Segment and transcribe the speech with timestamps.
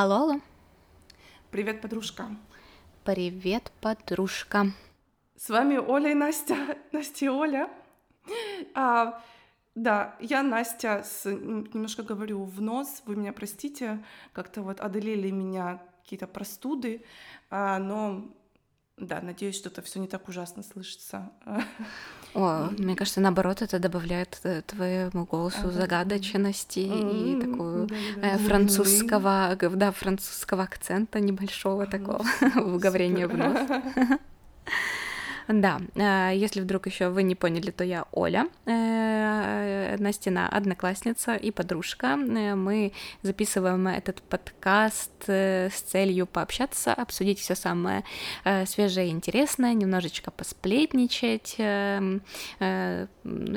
[0.00, 0.40] Алло, алло.
[1.50, 2.26] Привет, подружка.
[3.02, 4.66] Привет, подружка.
[5.34, 6.54] С вами Оля и Настя.
[6.92, 7.68] Настя и Оля.
[8.76, 9.20] А,
[9.74, 15.82] да, я Настя, с, немножко говорю в нос, вы меня простите, как-то вот одолели меня
[16.04, 17.04] какие-то простуды,
[17.50, 18.24] а, но
[19.00, 21.30] да, надеюсь, что это все не так ужасно слышится.
[22.34, 25.70] О, мне кажется, наоборот, это добавляет э, твоему голосу ага.
[25.70, 33.58] загадочности и да, э, французского, да, французского акцента небольшого такого в говорении в нос.
[35.48, 41.50] Да, э, если вдруг еще вы не поняли, то я Оля, э, Настина одноклассница и
[41.50, 42.18] подружка.
[42.18, 48.04] Э, мы записываем этот подкаст с целью пообщаться, обсудить все самое
[48.66, 52.20] свежее и интересное, немножечко посплетничать, ну,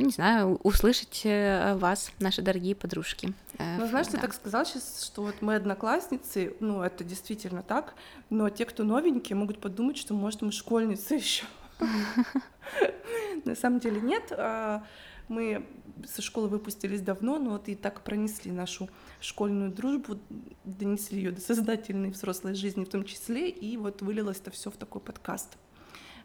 [0.02, 3.34] не знаю, услышать вас, наши дорогие подружки.
[3.60, 4.14] Ну, знаешь, да.
[4.14, 7.94] ты так сказал сейчас, что вот мы одноклассницы, ну, это действительно так,
[8.30, 11.46] но те, кто новенькие, могут подумать, что, может, мы школьницы еще.
[13.46, 14.32] На самом деле нет.
[14.32, 14.84] А,
[15.28, 15.66] мы
[16.06, 20.20] со школы выпустились давно, но вот и так пронесли нашу школьную дружбу,
[20.64, 24.78] донесли ее до сознательной взрослой жизни в том числе, и вот вылилось это все в
[24.78, 25.58] такой подкаст.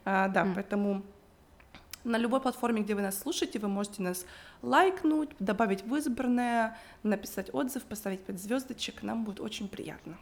[0.05, 0.53] А, да, mm.
[0.55, 1.03] поэтому
[2.03, 4.25] на любой платформе, где вы нас слушаете, вы можете нас
[4.61, 9.03] лайкнуть, добавить в избранное, написать отзыв, поставить 5 звездочек.
[9.03, 10.17] Нам будет очень приятно.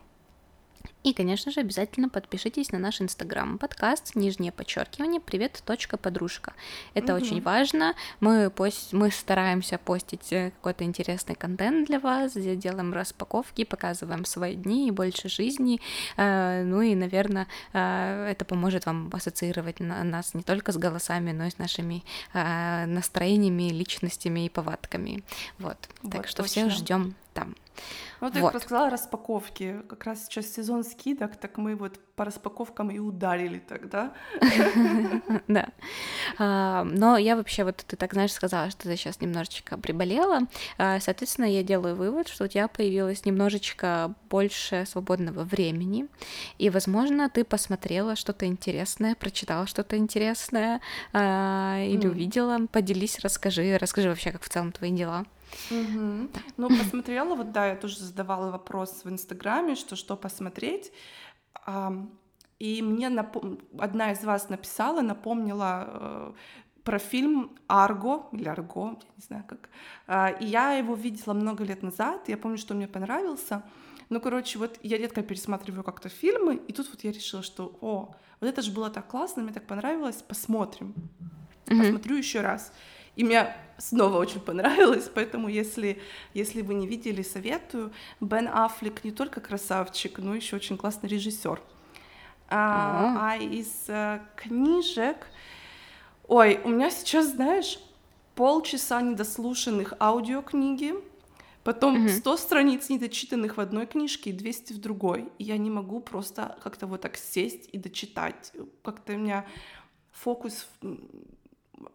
[1.06, 6.53] И, конечно же, обязательно подпишитесь на наш инстаграм, подкаст, нижнее подчеркивание, привет, точка, подружка.
[6.95, 7.23] Это угу.
[7.23, 7.94] очень важно.
[8.22, 8.92] Мы, пост...
[8.92, 14.92] мы стараемся постить э, какой-то интересный контент для вас, делаем распаковки, показываем свои дни и
[14.92, 15.80] больше жизни.
[16.17, 21.45] Э, ну и, наверное, э, это поможет вам ассоциировать нас не только с голосами, но
[21.45, 25.23] и с нашими настроениями, личностями и повадками.
[25.59, 25.78] Вот.
[26.02, 26.50] вот так что точно.
[26.50, 27.53] всех ждем там.
[28.22, 28.54] Ну, ты вот.
[28.54, 29.81] рассказала распаковки.
[29.88, 34.14] Как раз сейчас сезон скидок, так мы вот по распаковкам и ударили тогда.
[35.48, 35.70] Да.
[36.38, 40.42] А, но я вообще, вот ты так, знаешь, сказала, что ты сейчас немножечко приболела.
[40.77, 46.08] А, соответственно, я делаю вывод, что у тебя появилось немножечко больше свободного времени.
[46.58, 50.82] И, возможно, ты посмотрела что-то интересное, прочитала что-то интересное
[51.14, 52.60] а, или увидела.
[52.72, 53.78] Поделись, расскажи.
[53.78, 55.26] Расскажи вообще, как в целом твои дела.
[55.71, 56.30] Угу.
[56.58, 60.92] Ну, посмотрела, вот да, я тоже задавала вопрос в Инстаграме, что что посмотреть.
[62.60, 63.60] И мне напом...
[63.77, 66.33] одна из вас написала, напомнила э,
[66.83, 69.70] про фильм «Арго», или «Арго», я не знаю как.
[70.08, 73.64] А, и я его видела много лет назад, я помню, что мне понравился.
[74.10, 78.16] Ну, короче, вот я редко пересматриваю как-то фильмы, и тут вот я решила, что, о,
[78.39, 80.93] вот это же было так классно, мне так понравилось, посмотрим.
[81.66, 81.80] Mm-hmm.
[81.80, 82.72] Посмотрю еще раз.
[83.15, 86.02] И мне снова очень понравилось, поэтому если,
[86.33, 87.92] если вы не видели, советую.
[88.20, 91.61] Бен Аффлек не только красавчик, но еще очень классный режиссер.
[92.48, 95.27] А, а из а, книжек...
[96.27, 97.80] Ой, у меня сейчас, знаешь,
[98.33, 100.95] полчаса недослушанных аудиокниги,
[101.64, 102.17] потом mm-hmm.
[102.17, 105.30] 100 страниц недочитанных в одной книжке и 200 в другой.
[105.37, 108.52] И я не могу просто как-то вот так сесть и дочитать.
[108.83, 109.45] Как-то у меня
[110.11, 110.67] фокус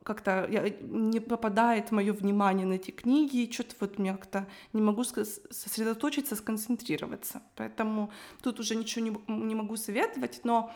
[0.03, 0.49] как-то
[0.83, 6.37] не попадает мое внимание на эти книги, и что-то вот мне как-то не могу сосредоточиться,
[6.37, 7.43] сконцентрироваться.
[7.57, 8.11] Поэтому
[8.43, 10.73] тут уже ничего не, не могу советовать, но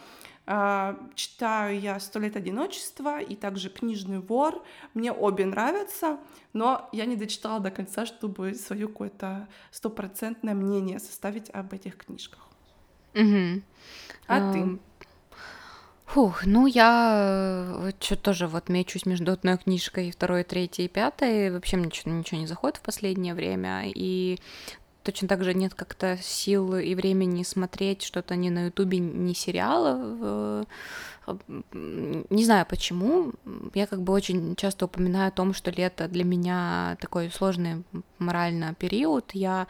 [0.47, 4.63] э, читаю я «Сто лет одиночества» и также «Книжный вор».
[4.95, 6.19] Мне обе нравятся,
[6.53, 12.49] но я не дочитала до конца, чтобы свое какое-то стопроцентное мнение составить об этих книжках.
[13.15, 13.63] Угу.
[14.27, 14.53] А um...
[14.53, 14.81] ты?
[16.15, 21.51] Фух, ну я э, что тоже вот мечусь между одной книжкой, второй, третьей пятой.
[21.51, 23.83] Вообще мне ничего, ничего не заходит в последнее время.
[23.87, 24.39] И
[25.03, 30.69] точно так же нет как-то сил и времени смотреть что-то ни на Ютубе, ни сериалов.
[31.83, 33.33] Не знаю почему.
[33.75, 37.83] Я как бы очень часто упоминаю о том, что лето для меня такой сложный
[38.21, 39.33] морально период.
[39.33, 39.67] Я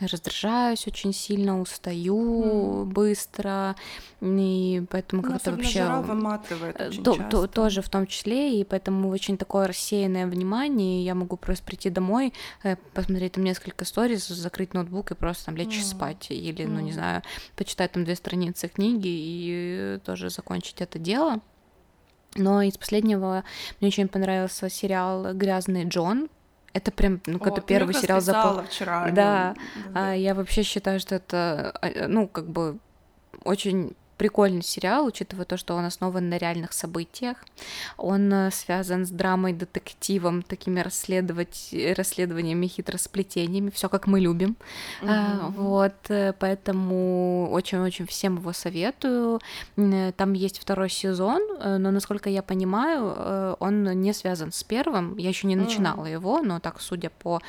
[0.00, 2.84] раздражаюсь очень сильно, устаю mm.
[2.86, 3.76] быстро,
[4.20, 5.80] и поэтому ну, как-то вообще...
[5.80, 7.30] Жара выматывает э, очень то, часто.
[7.30, 11.64] То, тоже в том числе, и поэтому очень такое рассеянное внимание, и я могу просто
[11.64, 12.32] прийти домой,
[12.64, 15.82] э, посмотреть там несколько сториз, закрыть ноутбук и просто там лечь mm.
[15.82, 16.68] спать, или, mm.
[16.68, 17.22] ну, не знаю,
[17.56, 21.40] почитать там две страницы книги и тоже закончить это дело.
[22.36, 23.44] Но из последнего
[23.80, 26.28] мне очень понравился сериал «Грязный Джон»,
[26.74, 28.62] это прям, ну, это первый сериал за пол...
[28.64, 29.10] вчера.
[29.12, 29.54] Да,
[29.94, 32.78] а, я вообще считаю, что это, а, ну, как бы
[33.44, 37.38] очень прикольный сериал, учитывая то, что он основан на реальных событиях.
[37.96, 44.56] Он э, связан с драмой, детективом, такими расследовать, расследованиями, хитросплетениями, все как мы любим.
[45.02, 45.50] Mm-hmm.
[45.52, 49.40] Вот, э, поэтому очень-очень всем его советую.
[50.16, 55.16] Там есть второй сезон, но, насколько я понимаю, он не связан с первым.
[55.16, 56.12] Я еще не начинала mm-hmm.
[56.12, 57.40] его, но так, судя по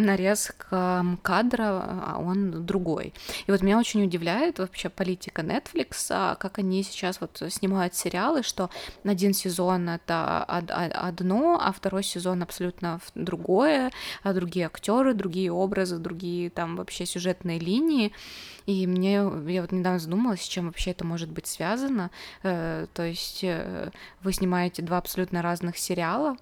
[0.00, 3.14] нарезка кадра, а он другой.
[3.46, 8.42] И вот меня очень удивляет вообще политика Netflix, а как они сейчас вот снимают сериалы,
[8.42, 8.70] что
[9.04, 13.90] один сезон это одно, а второй сезон абсолютно другое,
[14.22, 18.12] а другие актеры, другие образы, другие там вообще сюжетные линии.
[18.66, 22.10] И мне, я вот недавно задумалась, с чем вообще это может быть связано.
[22.42, 23.90] Э, то есть э,
[24.22, 26.36] вы снимаете два абсолютно разных сериала,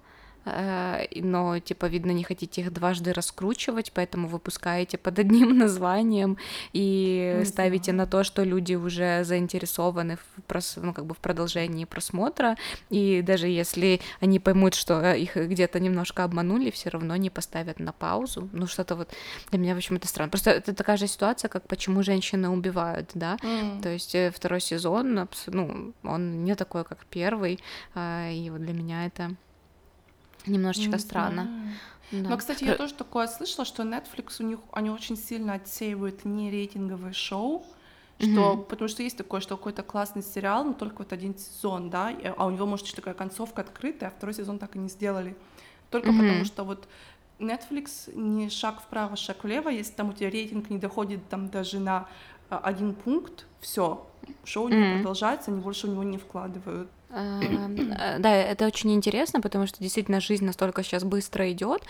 [0.45, 6.37] но, типа, видно, не хотите их дважды раскручивать, поэтому выпускаете под одним названием
[6.73, 7.45] и mm-hmm.
[7.45, 10.77] ставите на то, что люди уже заинтересованы в, прос...
[10.77, 12.57] ну, как бы в продолжении просмотра,
[12.89, 17.91] и даже если они поймут, что их где-то немножко обманули, все равно не поставят на
[17.91, 18.49] паузу.
[18.53, 19.09] Ну, что-то вот
[19.51, 20.29] для меня, в общем, это странно.
[20.29, 23.37] Просто это такая же ситуация, как почему женщины убивают, да?
[23.41, 23.81] Mm.
[23.81, 27.59] То есть э, второй сезон, ну, он не такой, как первый,
[27.95, 29.35] и вот для меня это
[30.49, 31.47] немножечко не странно.
[32.11, 32.29] Да.
[32.29, 36.49] Но, кстати, я тоже такое слышала, что Netflix у них они очень сильно отсеивают не
[36.49, 37.65] рейтинговые шоу,
[38.17, 38.63] что, mm-hmm.
[38.63, 42.47] потому что есть такое, что какой-то классный сериал, но только вот один сезон, да, а
[42.47, 45.37] у него может быть такая концовка открытая, а второй сезон так и не сделали,
[45.89, 46.17] только mm-hmm.
[46.17, 46.87] потому что вот
[47.39, 51.79] Netflix не шаг вправо, шаг влево, если там у тебя рейтинг не доходит там даже
[51.79, 52.07] на
[52.49, 54.05] а, один пункт, все,
[54.43, 54.95] шоу не mm-hmm.
[54.95, 56.89] продолжается, они больше в него не вкладывают.
[57.11, 61.81] Эм, э, да, это очень интересно, потому что действительно жизнь настолько сейчас быстро идет,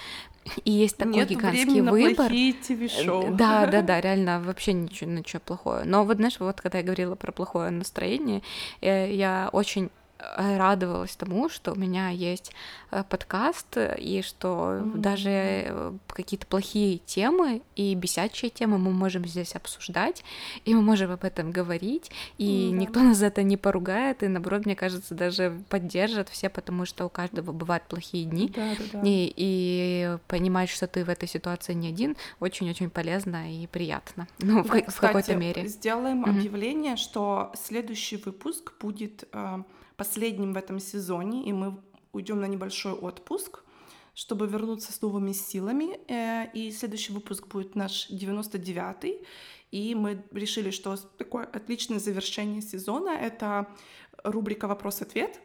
[0.63, 2.31] и есть такой Нет гигантский выбор.
[2.31, 3.35] ТV-шоу.
[3.35, 5.83] Да, да, да, реально вообще ничего, ничего плохое.
[5.83, 8.41] Но вот знаешь, вот когда я говорила про плохое настроение,
[8.81, 12.51] э, я очень Э, радовалась тому, что у меня есть
[12.91, 14.97] э, подкаст, и что mm-hmm.
[14.97, 20.23] даже э, какие-то плохие темы и бесячие темы мы можем здесь обсуждать,
[20.65, 22.71] и мы можем об этом говорить, и mm-hmm.
[22.71, 27.05] никто нас за это не поругает, и наоборот, мне кажется, даже поддержат все, потому что
[27.05, 29.01] у каждого бывают плохие дни, да, да, да.
[29.03, 34.63] И, и понимать, что ты в этой ситуации не один, очень-очень полезно и приятно, ну,
[34.63, 35.65] да, в, в какой-то мере.
[35.67, 36.29] Сделаем mm-hmm.
[36.29, 39.23] объявление, что следующий выпуск будет
[39.99, 41.77] последним в этом сезоне, и мы
[42.13, 43.63] уйдем на небольшой отпуск,
[44.13, 45.99] чтобы вернуться с новыми силами.
[46.07, 49.25] Э, и следующий выпуск будет наш 99-й.
[49.71, 53.67] И мы решили, что такое отличное завершение сезона— это
[54.23, 55.39] рубрика «Вопрос-ответ».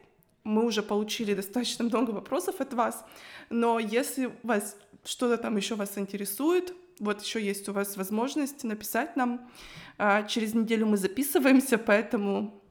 [0.45, 3.05] Мы уже получили достаточно много вопросов от вас,
[3.51, 9.17] но если вас что-то там еще вас интересует, вот еще есть у вас возможность написать
[9.17, 9.51] нам.
[9.99, 12.64] А, через неделю мы записываемся, поэтому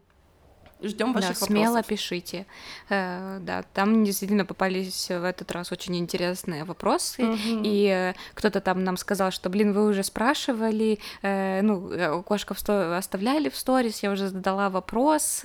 [0.84, 2.46] Ждем ваших да, смело пишите.
[2.90, 7.62] Э, да, там действительно попались в этот раз очень интересные вопросы, угу.
[7.64, 12.54] и э, кто-то там нам сказал, что, блин, вы уже спрашивали, э, ну, э, кошка
[12.54, 12.98] в сто...
[12.98, 15.44] оставляли в сторис, я уже задала вопрос,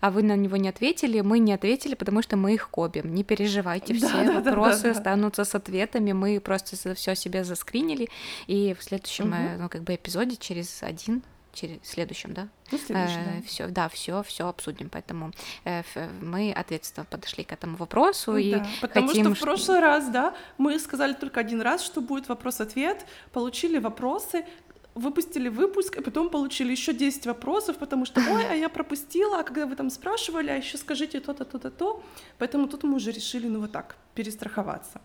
[0.00, 1.20] а вы на него не ответили.
[1.20, 3.14] Мы не ответили, потому что мы их копим.
[3.14, 6.12] Не переживайте, все да, вопросы да, да, останутся с ответами.
[6.12, 8.08] Мы просто все себе заскринили,
[8.46, 9.62] и в следующем, угу.
[9.62, 11.22] ну, как бы эпизоде через один
[11.52, 12.48] через следующем, да?
[12.70, 13.46] Ну, следующем, э, да.
[13.46, 14.88] Все, да, все, все обсудим.
[14.90, 15.32] Поэтому
[15.64, 15.82] э,
[16.20, 20.34] мы ответственно подошли к этому вопросу и да, потому хотим, что в прошлый раз, да,
[20.58, 24.44] мы сказали только один раз, что будет вопрос-ответ, получили вопросы,
[24.94, 29.42] выпустили выпуск, и потом получили еще 10 вопросов, потому что, ой, а я пропустила, а
[29.42, 32.02] когда вы там спрашивали, а еще скажите то-то, то-то, то.
[32.38, 35.00] Поэтому тут мы уже решили, ну вот так, перестраховаться.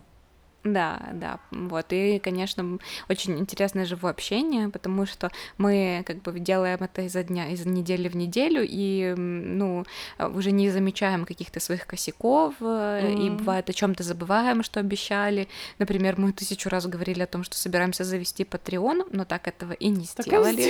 [0.66, 6.78] Да, да, вот, и, конечно, очень интересное живое общение, потому что мы как бы делаем
[6.80, 9.84] это изо дня, из недели в неделю, и, ну,
[10.18, 13.26] уже не замечаем каких-то своих косяков, mm-hmm.
[13.26, 15.48] и бывает о чем то забываем, что обещали.
[15.78, 19.88] Например, мы тысячу раз говорили о том, что собираемся завести Patreon, но так этого и
[19.88, 20.68] не сделали.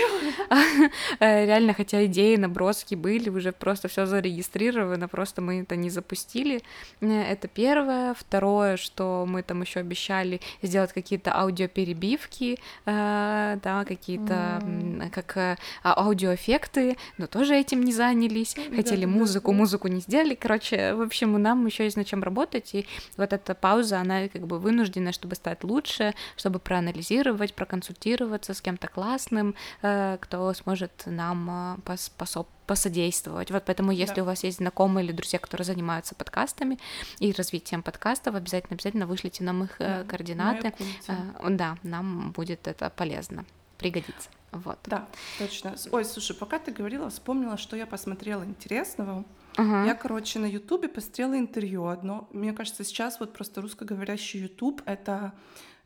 [1.21, 6.63] Э, реально, хотя идеи, наброски были, уже просто все зарегистрировано, просто мы это не запустили.
[7.01, 8.15] Э, это первое.
[8.15, 15.11] Второе, что мы там еще обещали сделать какие-то аудиоперебивки, э, да, какие-то mm.
[15.11, 18.57] как э, аудиоэффекты, но тоже этим не занялись.
[18.75, 20.35] Хотели да, музыку, да, музыку не сделали.
[20.35, 24.47] Короче, в общем, нам еще есть над чем работать, и вот эта пауза, она как
[24.47, 31.81] бы вынуждена, чтобы стать лучше, чтобы проанализировать, проконсультироваться с кем-то классным, э, кто сможет нам
[31.97, 33.51] способ посодействовать.
[33.51, 34.23] Вот поэтому, если да.
[34.23, 36.79] у вас есть знакомые или друзья, которые занимаются подкастами
[37.19, 40.75] и развитием подкастов, обязательно обязательно вышлите нам их э, да, координаты.
[41.09, 43.45] Э, да, нам будет это полезно.
[43.79, 44.31] пригодится.
[44.53, 44.79] Вот.
[44.87, 45.07] Да,
[45.39, 45.75] точно.
[45.93, 49.25] Ой, слушай, пока ты говорила, вспомнила, что я посмотрела интересного.
[49.57, 49.87] Uh-huh.
[49.87, 52.29] Я, короче, на Ютубе посмотрела интервью одно.
[52.33, 55.33] Мне кажется, сейчас вот просто русскоговорящий Ютуб это,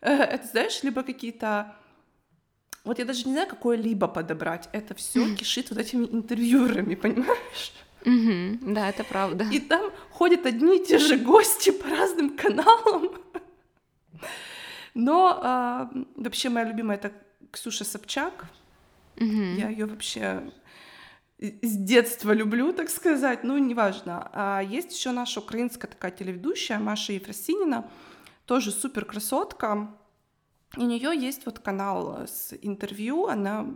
[0.01, 1.75] э, это, знаешь, либо какие-то
[2.85, 4.69] вот я даже не знаю, какое-либо подобрать.
[4.73, 7.73] Это все кишит вот этими интервьюерами, понимаешь?
[8.05, 8.73] Mm-hmm.
[8.73, 9.47] Да, это правда.
[9.53, 13.11] И там ходят одни и те же гости по разным каналам.
[14.95, 17.13] Но а, вообще моя любимая это
[17.51, 18.47] Ксюша Собчак.
[19.17, 19.55] Mm-hmm.
[19.57, 20.51] Я ее вообще
[21.41, 24.31] с детства люблю, так сказать, ну, неважно.
[24.33, 27.91] А есть еще наша украинская такая телеведущая Маша Ефросинина,
[28.45, 29.95] тоже супер красотка.
[30.77, 33.67] У нее есть вот канал с интервью, она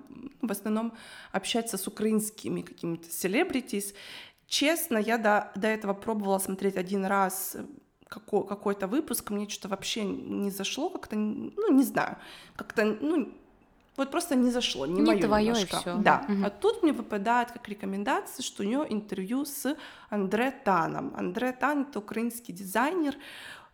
[0.40, 0.92] в основном
[1.32, 3.94] общается с украинскими какими-то селебритис.
[4.46, 7.56] Честно, я до, до этого пробовала смотреть один раз
[8.08, 12.16] какой, какой-то выпуск, мне что-то вообще не зашло, как-то, ну, не знаю,
[12.54, 13.32] как-то, ну,
[13.96, 15.76] вот просто не зашло, не, не мое твое немножко.
[15.76, 15.96] И всё.
[15.98, 16.26] Да.
[16.28, 16.44] Угу.
[16.44, 19.76] А тут мне выпадает как рекомендация, что у нее интервью с
[20.10, 21.12] Андре Таном.
[21.16, 23.14] Андре Тан это украинский дизайнер,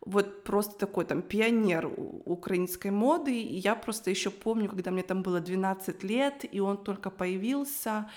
[0.07, 1.91] вот просто такой там пионер
[2.25, 3.43] украинской моды.
[3.43, 8.09] И я просто еще помню, когда мне там было 12 лет, и он только появился,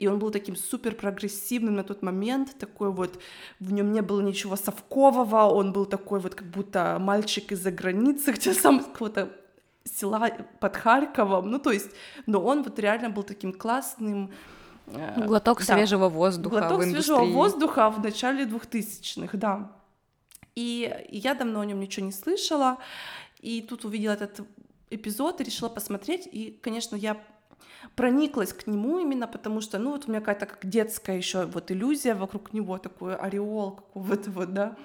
[0.00, 3.20] и он был таким супер прогрессивным на тот момент, такой вот,
[3.60, 8.32] в нем не было ничего совкового, он был такой вот как будто мальчик из-за границы,
[8.32, 9.30] хотя сам какого-то
[9.84, 10.30] села
[10.60, 11.90] под Харьковом, ну то есть,
[12.26, 14.30] но он вот реально был таким классным,
[14.86, 15.76] э, Глоток да.
[15.76, 17.02] свежего воздуха Глоток в индустрии.
[17.02, 19.77] свежего воздуха в начале 2000-х, да.
[20.58, 22.78] И я давно о нем ничего не слышала,
[23.38, 24.40] и тут увидела этот
[24.90, 27.16] эпизод и решила посмотреть, и, конечно, я
[27.94, 31.70] прониклась к нему именно потому, что, ну, вот у меня какая-то как детская еще вот
[31.70, 34.76] иллюзия вокруг него, такой ореол какого-то вот, да,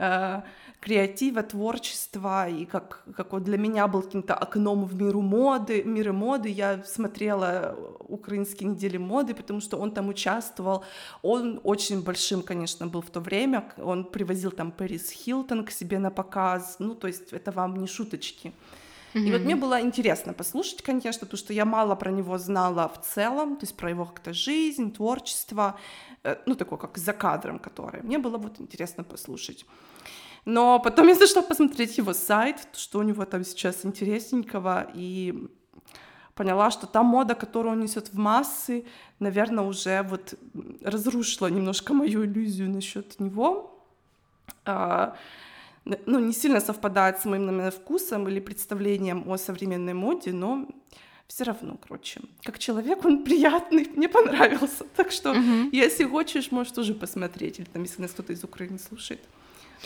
[0.00, 0.42] э,
[0.80, 6.12] креатива, творчества, и как, как вот для меня был каким-то окном в миру моды, миры
[6.12, 7.76] моды, я смотрела
[8.08, 10.84] украинские недели моды, потому что он там участвовал,
[11.22, 15.98] он очень большим, конечно, был в то время, он привозил там Пэрис Хилтон к себе
[15.98, 18.52] на показ, ну, то есть это вам не шуточки.
[19.14, 19.28] Mm-hmm.
[19.28, 23.00] И вот мне было интересно послушать, конечно, потому что я мало про него знала в
[23.02, 25.78] целом, то есть про его как-то жизнь, творчество,
[26.22, 28.02] э, ну, такое как за кадром, которое.
[28.02, 29.66] Мне было вот интересно послушать.
[30.44, 35.34] Но потом я зашла посмотреть его сайт, что у него там сейчас интересненького, и
[36.34, 38.84] поняла, что та мода, которую он несет в массы,
[39.18, 40.34] наверное, уже вот
[40.82, 43.84] разрушила немножко мою иллюзию насчет него.
[45.84, 50.68] Ну, не сильно совпадает с моим наверное, вкусом или представлением о современной моде, но
[51.26, 54.84] все равно, короче, как человек он приятный, мне понравился.
[54.96, 55.70] Так что, uh-huh.
[55.72, 59.20] если хочешь, можешь тоже посмотреть, или там, если нас кто-то из Украины слушает.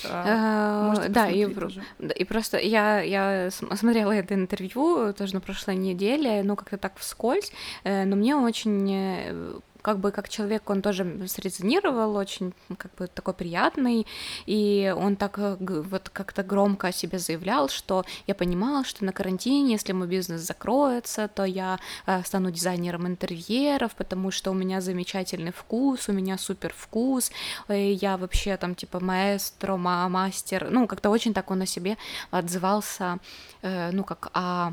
[0.03, 6.57] А, да, и, и просто я, я смотрела это интервью тоже на прошлой неделе, ну
[6.57, 7.51] как-то так вскользь,
[7.85, 13.05] э, но мне очень э, как бы как человек он тоже срезонировал, очень как бы
[13.05, 14.07] такой приятный,
[14.47, 19.11] и он так э, вот как-то громко о себе заявлял, что я понимала, что на
[19.11, 21.77] карантине, если мой бизнес закроется, то я
[22.07, 27.31] э, стану дизайнером интерьеров, потому что у меня замечательный вкус, у меня супер вкус,
[27.69, 31.97] я вообще там типа маэстро, мастер, ну как-то очень так он о себе
[32.31, 33.19] отзывался,
[33.61, 34.71] э, ну как о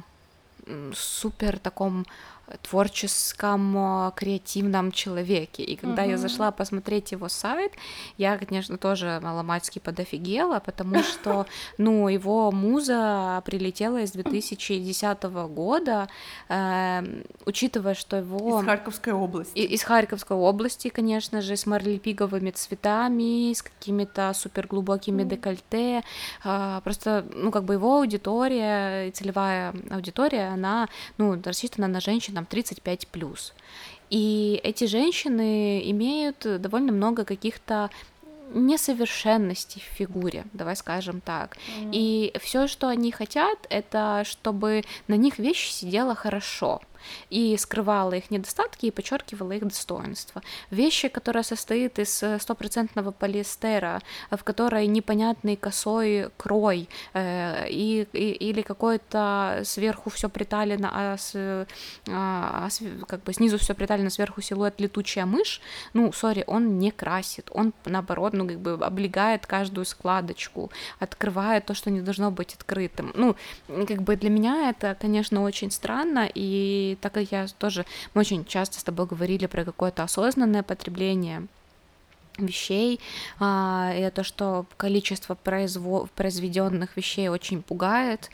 [0.94, 2.06] супер таком
[2.62, 5.62] творческом, креативном человеке.
[5.62, 6.10] И когда uh-huh.
[6.10, 7.72] я зашла посмотреть его сайт,
[8.18, 11.46] я, конечно, тоже маломальски подофигела, потому что,
[11.78, 16.08] ну, его муза прилетела из 2010 года,
[16.48, 18.60] э, учитывая, что его...
[18.60, 19.58] Из Харьковской области.
[19.58, 25.26] И, из Харьковской области, конечно же, с марлепиговыми цветами, с какими-то суперглубокими mm.
[25.26, 26.02] декольте.
[26.44, 32.46] Э, просто, ну, как бы его аудитория, целевая аудитория, она, ну, рассчитана на женщин там
[32.46, 33.54] 35 плюс.
[34.10, 37.90] И эти женщины имеют довольно много каких-то
[38.54, 41.56] несовершенности в фигуре, давай скажем так.
[41.56, 41.90] Mm.
[41.92, 46.82] И все, что они хотят, это чтобы на них вещь сидела хорошо
[47.30, 50.42] и скрывала их недостатки и подчеркивала их достоинства.
[50.70, 58.30] Вещи, которая состоит из э, стопроцентного полиэстера, в которой непонятный косой крой э, и, и,
[58.32, 61.34] или какой-то сверху все приталено, а, с,
[62.08, 65.60] а, а как бы снизу все приталено, сверху силуэт летучая мышь,
[65.94, 71.74] ну, сори, он не красит, он наоборот, ну, как бы облегает каждую складочку, открывает то,
[71.74, 73.12] что не должно быть открытым.
[73.14, 73.36] Ну,
[73.68, 77.84] как бы для меня это, конечно, очень странно, и так как я тоже,
[78.14, 81.46] мы очень часто с тобой говорили про какое-то осознанное потребление,
[82.38, 83.00] вещей,
[83.38, 88.30] а, и то, что количество произво- произведенных вещей очень пугает,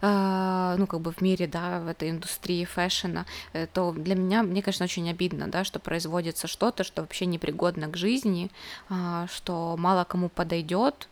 [0.00, 4.42] а, ну, как бы в мире, да, в этой индустрии фэшена, э, то для меня,
[4.42, 8.50] мне, конечно, очень обидно, да, что производится что-то, что вообще непригодно к жизни,
[8.90, 11.08] а, что мало кому подойдет,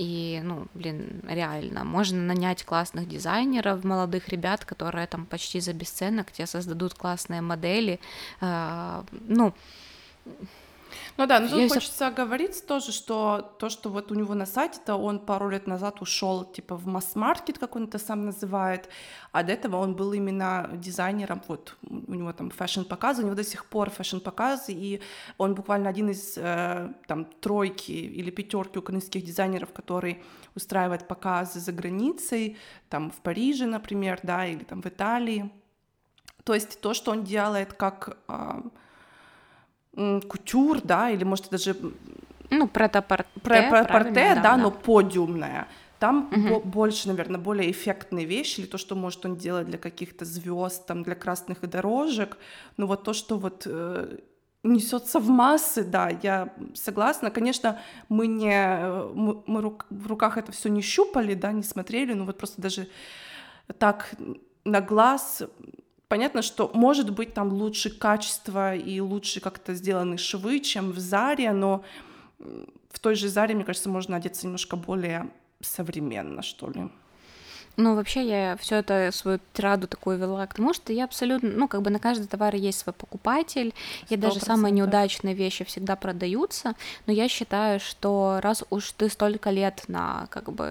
[0.00, 6.32] и, ну, блин, реально, можно нанять классных дизайнеров, молодых ребят, которые там почти за бесценок
[6.32, 8.00] тебе создадут классные модели.
[8.40, 9.52] Э, ну,
[11.16, 11.74] ну да, но тут Есть...
[11.74, 15.66] хочется говорить тоже, что то, что вот у него на сайте, то он пару лет
[15.66, 18.88] назад ушел типа в масс-маркет, как он это сам называет,
[19.32, 23.44] а до этого он был именно дизайнером, вот у него там фэшн-показы, у него до
[23.44, 25.00] сих пор фэшн-показы, и
[25.38, 30.22] он буквально один из э, там тройки или пятерки украинских дизайнеров, который
[30.54, 32.56] устраивает показы за границей,
[32.88, 35.50] там в Париже, например, да, или там в Италии.
[36.44, 38.62] То есть то, что он делает как э,
[39.94, 41.76] кутюр, да, или может даже...
[42.50, 45.68] Ну, претапорте, претапорте, да, да, но подиумная.
[46.00, 46.60] Там угу.
[46.60, 51.02] больше, наверное, более эффектные вещи, или то, что может он делать для каких-то звезд, там,
[51.02, 52.38] для красных дорожек.
[52.78, 54.18] Но вот то, что вот э,
[54.62, 57.30] несется в массы, да, я согласна.
[57.30, 57.78] Конечно,
[58.08, 62.14] мы не э, мы, мы рук, в руках это все не щупали, да, не смотрели,
[62.14, 62.88] но вот просто даже
[63.78, 64.14] так
[64.64, 65.42] на глаз
[66.10, 71.52] Понятно, что может быть там лучше качество и лучше как-то сделаны швы, чем в Заре,
[71.52, 71.84] но
[72.40, 76.88] в той же Заре, мне кажется, можно одеться немножко более современно, что ли.
[77.76, 81.68] Ну, вообще, я все это свою тираду такую вела к тому, что я абсолютно, ну,
[81.68, 83.72] как бы на каждый товар есть свой покупатель,
[84.08, 86.74] и даже самые неудачные вещи всегда продаются,
[87.06, 90.64] но я считаю, что раз уж ты столько лет на, как бы,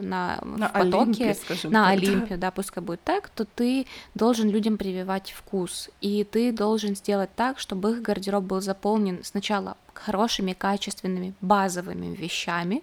[0.00, 1.92] на, на в потоке, Олимпе, на так.
[1.92, 7.30] Олимпе, да, пускай будет так, то ты должен людям прививать вкус, и ты должен сделать
[7.36, 12.82] так, чтобы их гардероб был заполнен сначала хорошими, качественными, базовыми вещами,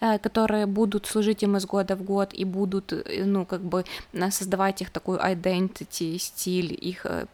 [0.00, 3.84] э, которые будут служить им из года в год и будут, э, ну, как бы
[4.30, 7.26] создавать их такую identity, стиль, их э,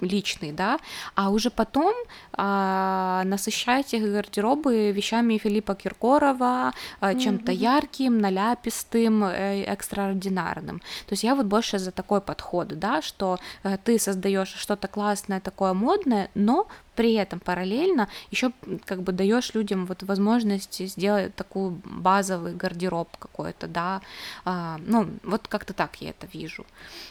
[0.00, 0.78] личный, да,
[1.14, 1.94] а уже потом
[2.32, 7.74] а, насыщать их гардеробы вещами Филиппа Киркорова, чем-то mm-hmm.
[7.74, 10.78] ярким, наляпистым, экстраординарным.
[10.78, 13.38] То есть я вот больше за такой подход, да, что
[13.84, 18.52] ты создаешь что-то классное, такое модное, но при этом параллельно еще
[18.84, 24.02] как бы даешь людям вот возможность сделать такую базовый гардероб какой-то, да,
[24.44, 26.66] а, ну вот как-то так я это вижу.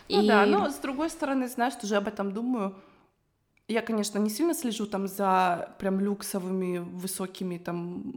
[0.10, 0.28] Ну И...
[0.28, 2.76] да, но с другой стороны, знаешь, тоже об этом думаю.
[3.72, 8.14] Я, конечно, не сильно слежу там за прям люксовыми высокими там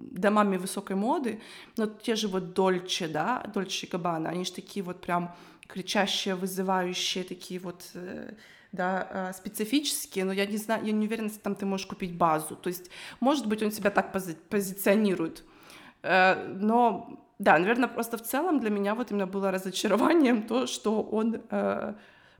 [0.00, 1.40] домами высокой моды,
[1.78, 5.34] но те же вот Дольче, да, Дольче Габбана, они же такие вот прям
[5.66, 8.34] кричащие, вызывающие, такие вот э,
[8.72, 12.14] да, э, специфические, но я не знаю, я не уверена, что там ты можешь купить
[12.14, 12.54] базу.
[12.56, 12.90] То есть,
[13.20, 15.42] может быть, он себя так пози- позиционирует.
[16.02, 21.02] Э, но, да, наверное, просто в целом для меня вот именно было разочарованием то, что
[21.02, 21.94] он э,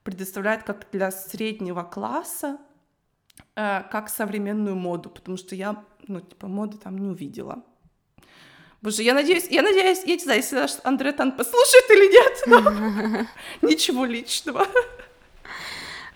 [0.09, 2.57] предоставляет как для среднего класса,
[3.55, 7.63] как современную моду, потому что я, ну, типа, моды там не увидела.
[8.81, 13.27] Боже, я надеюсь, я надеюсь, я не знаю, если наш Андре Тан послушает или нет,
[13.61, 14.67] но ничего личного.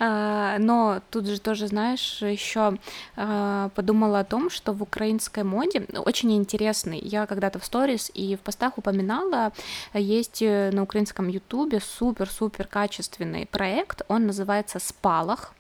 [0.05, 2.77] А, но тут же тоже, знаешь, еще
[3.15, 6.99] а, подумала о том, что в украинской моде очень интересный.
[6.99, 9.53] Я когда-то в сторис и в постах упоминала,
[9.95, 15.55] есть э, на украинском ютубе супер-супер качественный проект, он называется «Спалах»,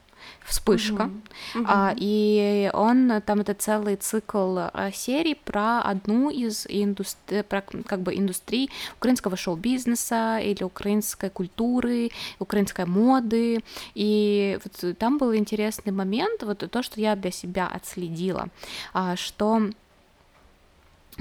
[0.45, 1.11] вспышка.
[1.55, 1.65] Uh-huh.
[1.67, 8.01] А, и он там это целый цикл а, серий про одну из индустри, про, как
[8.01, 13.63] бы индустрий украинского шоу-бизнеса или украинской культуры, украинской моды.
[13.95, 18.49] И вот там был интересный момент, вот то, что я для себя отследила,
[18.93, 19.71] а, что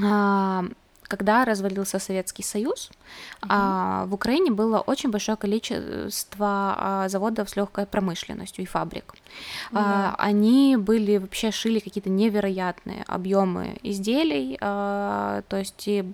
[0.03, 0.65] а,
[1.11, 2.89] когда развалился Советский Союз,
[3.41, 3.49] угу.
[3.49, 9.13] а, в Украине было очень большое количество а, заводов с легкой промышленностью и фабрик.
[9.71, 9.79] Угу.
[9.79, 16.05] А, они были вообще шили какие-то невероятные объемы изделий, а, то есть, и,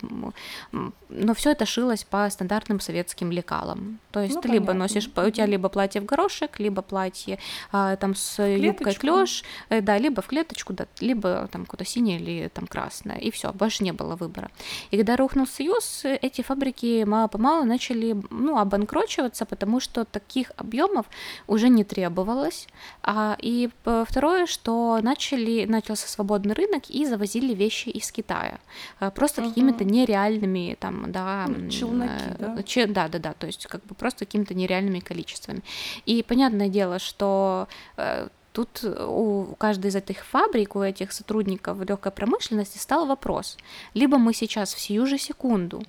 [1.09, 3.99] но все это шилось по стандартным советским лекалам.
[4.11, 4.63] То есть ну, ты понятно.
[4.63, 7.37] либо носишь, у тебя либо платье в горошек, либо платье
[7.71, 12.19] а, там с юбкой клеш, э, да, либо в клеточку, да, либо там какое-то синее
[12.19, 14.49] или там красное, и все, больше не было выбора.
[14.91, 21.05] И когда рухнул Союз, эти фабрики мало-помалу начали ну, обанкрочиваться, потому что таких объемов
[21.47, 22.67] уже не требовалось.
[23.03, 28.59] А, и второе, что начали, начался свободный рынок и завозили вещи из Китая.
[28.99, 29.49] А, просто угу.
[29.49, 31.45] какими-то нереальными там, да...
[31.47, 32.63] Ну, челноки, э, да?
[32.63, 35.61] Че, да, да, да, то есть как бы просто какими-то нереальными количествами.
[36.05, 42.11] И понятное дело, что э, тут у каждой из этих фабрик, у этих сотрудников легкой
[42.11, 43.55] промышленности стал вопрос.
[43.93, 45.83] Либо мы сейчас в сию же секунду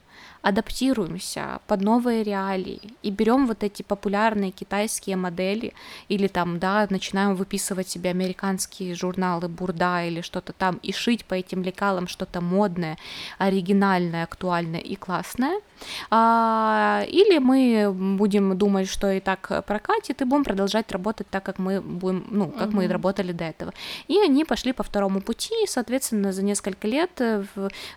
[0.48, 5.74] адаптируемся под новые реалии и берем вот эти популярные китайские модели
[6.08, 11.34] или там, да, начинаем выписывать себе американские журналы Бурда или что-то там и шить по
[11.34, 12.96] этим лекалам что-то модное,
[13.36, 15.60] оригинальное, актуальное и классное,
[16.10, 21.58] а, или мы будем думать, что и так прокатит, и будем продолжать работать так, как
[21.58, 22.76] мы будем, ну, как угу.
[22.76, 23.72] мы работали до этого.
[24.08, 27.44] И они пошли по второму пути, и, соответственно, за несколько лет э,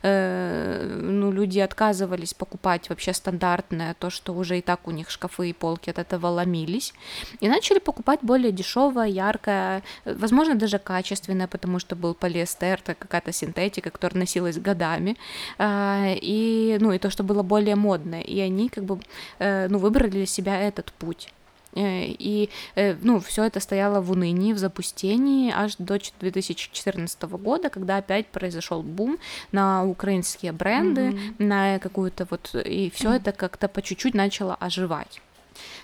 [0.03, 5.51] э, ну, люди отказывались покупать вообще стандартное, то, что уже и так у них шкафы
[5.51, 6.91] и полки от этого ломились,
[7.39, 13.91] и начали покупать более дешевое, яркое, возможно, даже качественное, потому что был полиэстер, какая-то синтетика,
[13.91, 15.17] которая носилась годами,
[15.59, 18.99] а, и, ну, и то, что было более модное, и они как бы,
[19.37, 21.31] э, ну, выбрали для себя этот путь.
[21.75, 27.69] Э, и э, ну, все это стояло в унынии, в запустении аж до 2014 года,
[27.69, 29.17] когда опять произошел бум
[29.51, 31.33] на украинские бренды, mm-hmm.
[31.39, 33.15] на какую-то вот и все mm-hmm.
[33.17, 35.21] это как-то по чуть-чуть начало оживать.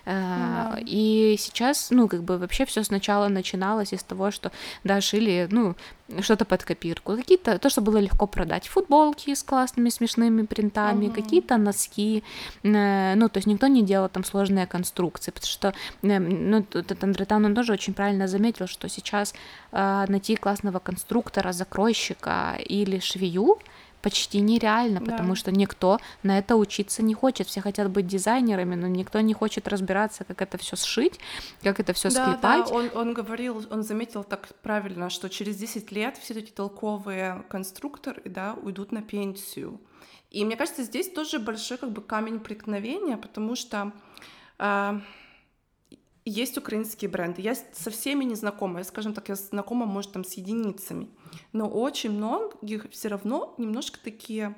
[0.05, 0.83] Mm-hmm.
[0.85, 4.51] И сейчас, ну, как бы вообще все сначала начиналось из того, что,
[4.83, 5.75] да, шили, ну,
[6.21, 11.13] что-то под копирку, какие-то, то, что было легко продать, футболки с классными смешными принтами, mm-hmm.
[11.13, 12.23] какие-то носки,
[12.63, 17.03] э, ну, то есть никто не делал там сложные конструкции, потому что, э, ну, этот
[17.03, 19.33] Андретан, он тоже очень правильно заметил, что сейчас
[19.71, 23.57] э, найти классного конструктора, закройщика или швею,
[24.01, 25.35] почти нереально, потому да.
[25.35, 27.47] что никто на это учиться не хочет.
[27.47, 31.19] Все хотят быть дизайнерами, но никто не хочет разбираться, как это все сшить,
[31.61, 32.67] как это все да, склепать.
[32.67, 37.43] Да, он, он говорил, он заметил так правильно, что через 10 лет все эти толковые
[37.49, 39.79] конструкторы да, уйдут на пенсию.
[40.31, 43.93] И мне кажется, здесь тоже большой как бы камень преткновения, потому что
[44.59, 44.99] э,
[46.29, 47.41] есть украинские бренды.
[47.41, 48.79] Я со всеми не знакома.
[48.79, 51.09] Я, скажем так, я знакома, может, там с единицами.
[51.53, 54.55] Но очень многих все равно немножко такие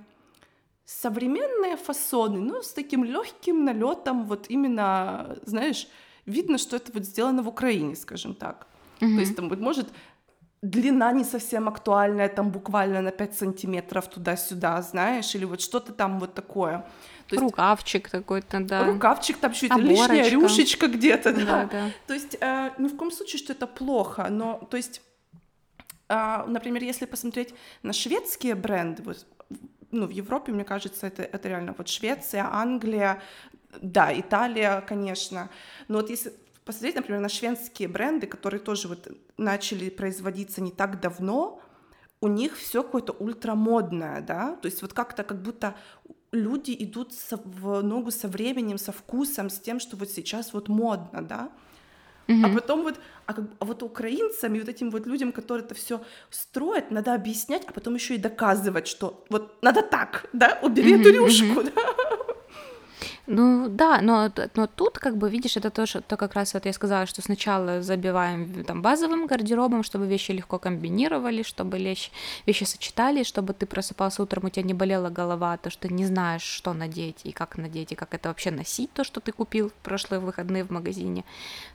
[0.86, 5.88] современные фасоны, ну, с таким легким налетом, вот именно, знаешь,
[6.26, 8.66] видно, что это вот сделано в Украине, скажем так.
[9.00, 9.14] Mm-hmm.
[9.14, 9.88] То есть там, вот, может,
[10.62, 16.20] длина не совсем актуальная, там буквально на 5 сантиметров туда-сюда, знаешь, или вот что-то там
[16.20, 16.86] вот такое.
[17.28, 18.86] То есть, рукавчик такой-то, да.
[18.86, 21.46] Рукавчик, там чуть лишняя рюшечка где-то, да.
[21.46, 21.92] да, да.
[22.08, 25.02] То есть э, ни в коем случае, что это плохо, но, то есть,
[26.10, 29.26] э, например, если посмотреть на шведские бренды, вот,
[29.92, 33.22] ну, в Европе, мне кажется, это, это реально вот Швеция, Англия,
[33.82, 35.50] да, Италия, конечно,
[35.88, 36.34] но вот если
[36.70, 41.60] посмотреть, например, на шведские бренды, которые тоже вот начали производиться не так давно,
[42.22, 45.74] у них все какое-то ультрамодное, да, то есть вот как-то как будто
[46.32, 50.68] люди идут со, в ногу со временем, со вкусом, с тем, что вот сейчас вот
[50.68, 51.50] модно, да.
[52.28, 52.46] Mm-hmm.
[52.46, 55.74] А потом вот, а, как, а вот украинцам и вот этим вот людям, которые это
[55.74, 60.94] все строят, надо объяснять, а потом еще и доказывать, что вот надо так, да, убери
[60.94, 61.02] mm-hmm.
[61.02, 61.74] эту рюшку, mm-hmm.
[61.76, 62.19] да.
[63.32, 66.74] Ну да, но, но тут, как бы, видишь, это тоже то как раз вот я
[66.74, 72.10] сказала, что сначала забиваем там базовым гардеробом, чтобы вещи легко комбинировали, чтобы вещи,
[72.48, 76.08] вещи сочетались, чтобы ты просыпался утром, у тебя не болела голова, то, что ты не
[76.08, 79.70] знаешь, что надеть и как надеть, и как это вообще носить, то, что ты купил
[79.70, 81.24] в прошлые выходные в магазине.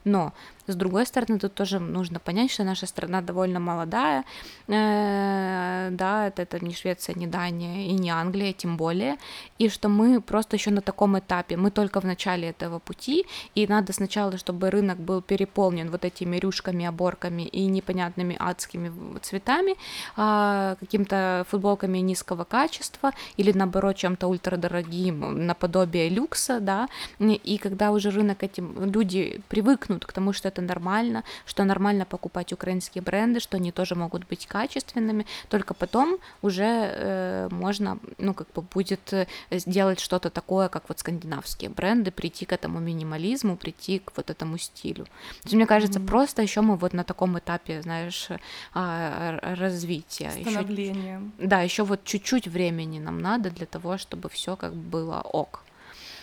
[0.05, 0.33] Но
[0.67, 4.25] с другой стороны, тут тоже нужно понять, что наша страна довольно молодая,
[4.67, 9.19] э, да, это, это не Швеция, не Дания и не Англия, тем более,
[9.59, 13.67] и что мы просто еще на таком этапе, мы только в начале этого пути, и
[13.67, 19.77] надо сначала, чтобы рынок был переполнен вот этими рюшками, оборками и непонятными адскими цветами,
[20.17, 28.11] э, каким-то футболками низкого качества или наоборот чем-то ультрадорогим, наподобие люкса, да, и когда уже
[28.11, 33.57] рынок этим, люди привыкнут к тому, что это нормально, что нормально покупать украинские бренды, что
[33.57, 39.27] они тоже могут быть качественными, только потом уже э, можно, ну, как бы будет э,
[39.51, 41.34] сделать что-то такое, как вот скандинавские
[41.68, 45.05] бренды, прийти к этому минимализму, прийти к вот этому стилю.
[45.05, 46.07] То есть, мне кажется, mm-hmm.
[46.07, 48.29] просто еще мы вот на таком этапе, знаешь,
[48.73, 50.31] а, развития.
[50.31, 51.16] Становления.
[51.16, 55.64] Ещё, да, еще вот чуть-чуть времени нам надо для того, чтобы все как было ок.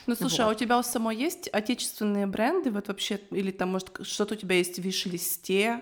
[0.08, 0.47] Ну, слушай, вот.
[0.47, 4.38] а у тебя у самой есть отечественные бренды, вот вообще, или там, может, что-то у
[4.38, 5.82] тебя есть в виш-листе,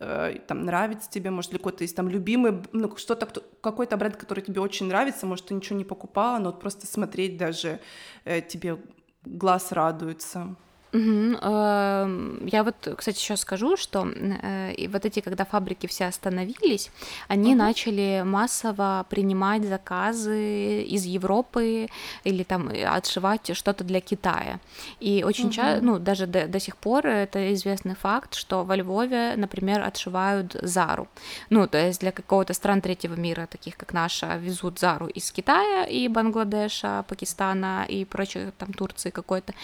[0.00, 3.26] э, там нравится тебе, может, ли какой-то есть там любимый, ну, что-то,
[3.60, 7.36] какой-то бренд, который тебе очень нравится, может, ты ничего не покупала, но вот просто смотреть
[7.36, 7.80] даже
[8.24, 8.78] э, тебе
[9.24, 10.56] глаз радуется.
[10.94, 12.46] Угу.
[12.46, 16.90] Я вот, кстати, сейчас скажу, что э, вот эти, когда фабрики все остановились,
[17.26, 17.58] они угу.
[17.58, 21.88] начали массово принимать заказы из Европы
[22.22, 24.60] или там отшивать что-то для Китая.
[25.00, 25.52] И очень угу.
[25.52, 30.56] часто, ну, даже до, до сих пор это известный факт, что во Львове, например, отшивают
[30.62, 31.08] Зару.
[31.50, 35.86] Ну, то есть для какого-то стран третьего мира, таких как наша, везут Зару из Китая
[35.86, 39.54] и Бангладеша, Пакистана и прочее, там Турции какой-то.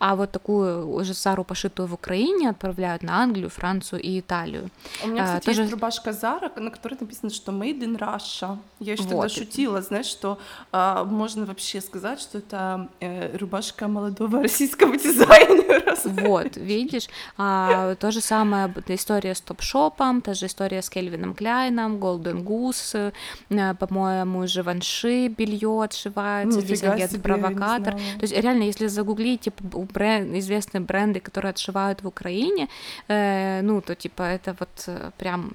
[0.00, 0.79] А вот такую
[1.14, 4.70] Зару, пошитую в Украине, отправляют на Англию, Францию и Италию.
[5.04, 5.60] У меня, кстати, а, тоже...
[5.62, 8.58] есть рубашка Зара, на которой написано, что Made in Russia.
[8.78, 9.10] Я еще вот.
[9.10, 10.38] тогда шутила, знаешь, что
[10.72, 15.96] а, можно вообще сказать, что это э, рубашка молодого российского дизайнера.
[16.04, 21.96] Вот, видишь, а, то же самое история с Топшопом, та же история с Кельвином Кляйном,
[21.96, 23.12] Golden Goose,
[23.50, 27.94] э, по-моему, Живанши белье отшивается, Нифига здесь агент-провокатор.
[27.94, 29.62] То есть реально, если загуглить, типа,
[29.92, 30.30] бренд,
[30.70, 32.68] известные бренды, которые отшивают в Украине,
[33.08, 35.52] э, ну, то типа это вот э, прям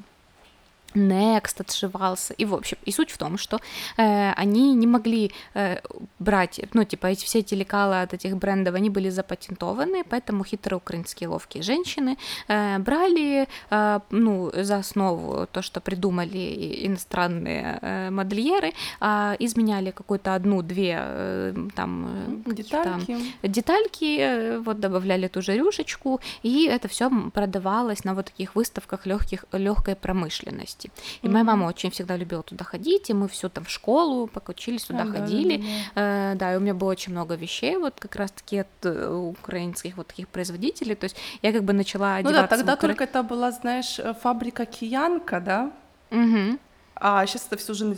[0.95, 2.34] Next отшивался.
[2.34, 3.60] И, в общем, и суть в том, что
[3.97, 5.79] э, они не могли э,
[6.19, 10.77] брать, ну, типа, эти все эти лекала от этих брендов, они были запатентованы, поэтому хитрые
[10.77, 18.73] украинские ловкие женщины э, брали, э, ну, за основу то, что придумали иностранные э, модельеры,
[19.01, 26.65] э, изменяли какую-то одну-две э, там, детальки, детальки э, вот добавляли ту же рюшечку, и
[26.65, 30.91] это все продавалось на вот таких выставках легких, легкой промышленности области.
[31.21, 31.31] И mm-hmm.
[31.31, 34.83] моя мама очень всегда любила туда ходить, и мы все там в школу, пока учились,
[34.83, 35.57] туда а, ходили.
[35.57, 36.31] Да, да, да.
[36.31, 39.97] Э, да, и у меня было очень много вещей, вот как раз-таки от э, украинских
[39.97, 40.95] вот таких производителей.
[40.95, 42.41] То есть я как бы начала одеваться...
[42.41, 45.71] Ну да, тогда только это была, знаешь, э, фабрика Киянка, да?
[46.11, 46.59] Угу.
[46.95, 47.97] А сейчас это все уже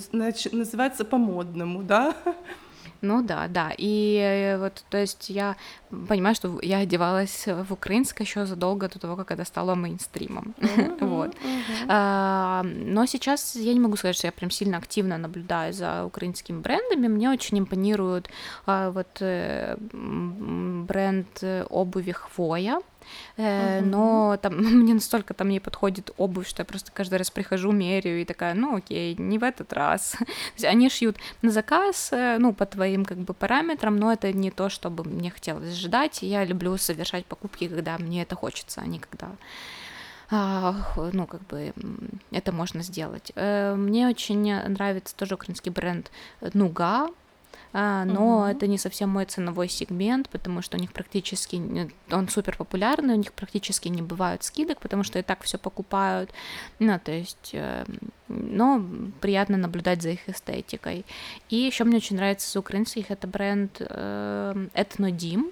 [0.51, 2.15] называется по-модному, да?
[3.01, 3.71] Ну да, да.
[3.77, 5.55] И э, вот, то есть я
[6.07, 10.55] понимаю, что я одевалась в украинское еще задолго до того, как это стало мейнстримом.
[10.99, 11.35] вот.
[11.87, 16.59] А, но сейчас я не могу сказать, что я прям сильно активно наблюдаю за украинскими
[16.59, 17.07] брендами.
[17.07, 18.29] Мне очень импонирует
[18.65, 22.79] а, вот э, бренд э, обуви Хвоя.
[23.37, 23.81] Uh-huh.
[23.81, 28.21] Но там мне настолько там не подходит обувь, что я просто каждый раз прихожу, меряю
[28.21, 30.15] и такая, ну окей, не в этот раз.
[30.63, 34.69] Они шьют на заказ, э, ну по твоим как бы параметрам, но это не то,
[34.69, 36.21] чтобы мне хотелось ждать.
[36.21, 39.29] Я люблю совершать покупки, когда мне это хочется, а не когда
[40.29, 40.75] а,
[41.13, 41.73] ну, как бы
[42.31, 43.31] это можно сделать.
[43.35, 46.11] Э, мне очень нравится тоже украинский бренд
[46.53, 47.07] Нуга,
[48.05, 48.45] но угу.
[48.45, 51.61] это не совсем мой ценовой сегмент, потому что у них практически
[52.11, 56.31] он супер популярный, у них практически не бывают скидок, потому что и так все покупают,
[56.79, 57.85] ну то есть, э,
[58.29, 58.83] но
[59.21, 61.05] приятно наблюдать за их эстетикой.
[61.49, 65.51] И еще мне очень нравится из украинских это бренд э, Этнодим,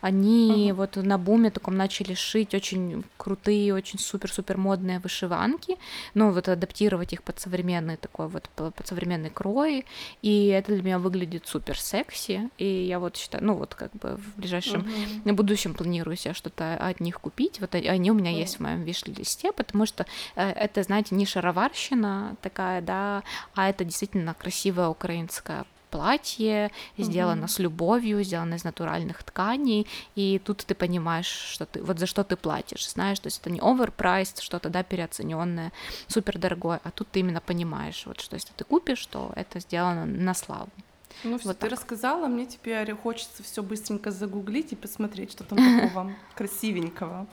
[0.00, 0.74] они uh-huh.
[0.74, 5.76] вот на буме таком начали шить очень крутые, очень супер-супер модные вышиванки,
[6.14, 9.86] ну вот адаптировать их под современный такой вот, под современный крой,
[10.22, 14.16] и это для меня выглядит супер секси, и я вот считаю, ну вот как бы
[14.16, 15.32] в ближайшем uh-huh.
[15.32, 18.40] будущем планирую себе что-то от них купить, вот они у меня uh-huh.
[18.40, 20.06] есть в моем виш-листе, потому что
[20.36, 23.22] э, это, знаете, не шароварщина такая, да,
[23.54, 27.48] а это действительно красивая украинская платье, сделано mm-hmm.
[27.48, 32.24] с любовью, сделано из натуральных тканей, и тут ты понимаешь, что ты вот за что
[32.24, 35.70] ты платишь, знаешь, то есть это не оверпрайс, что-то да переоцененное,
[36.08, 40.04] супер дорогое, а тут ты именно понимаешь, вот что если ты купишь, то это сделано
[40.04, 40.70] на славу.
[41.22, 41.70] Ну, вот ты так.
[41.70, 47.26] рассказала, мне теперь хочется все быстренько загуглить и посмотреть, что там такого красивенького.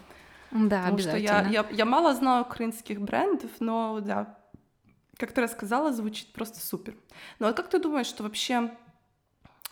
[0.52, 4.36] Да, Потому что я, я, я мало знаю украинских брендов, но да,
[5.21, 6.95] как ты рассказала, звучит просто супер.
[7.38, 8.71] Но вот как ты думаешь, что вообще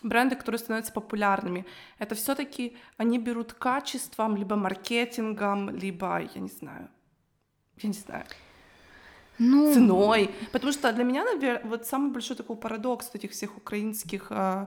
[0.02, 1.66] бренды, которые становятся популярными,
[1.98, 6.88] это все-таки они берут качеством, либо маркетингом, либо, я не знаю,
[7.78, 8.24] я не знаю,
[9.38, 9.74] ну...
[9.74, 10.30] ценой.
[10.52, 14.66] Потому что для меня, наверное, вот самый большой такой парадокс этих всех украинских э,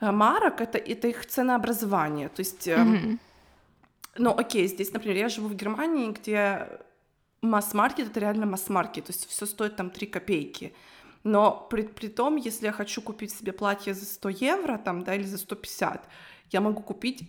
[0.00, 2.30] марок это, это их ценообразование.
[2.30, 3.18] То есть, э, mm-hmm.
[4.16, 6.68] ну окей, здесь, например, я живу в Германии, где
[7.46, 10.74] масс-маркет это реально масс-маркет, то есть все стоит там 3 копейки.
[11.24, 15.14] Но при, при том, если я хочу купить себе платье за 100 евро, там, да,
[15.14, 16.08] или за 150,
[16.52, 17.28] я могу купить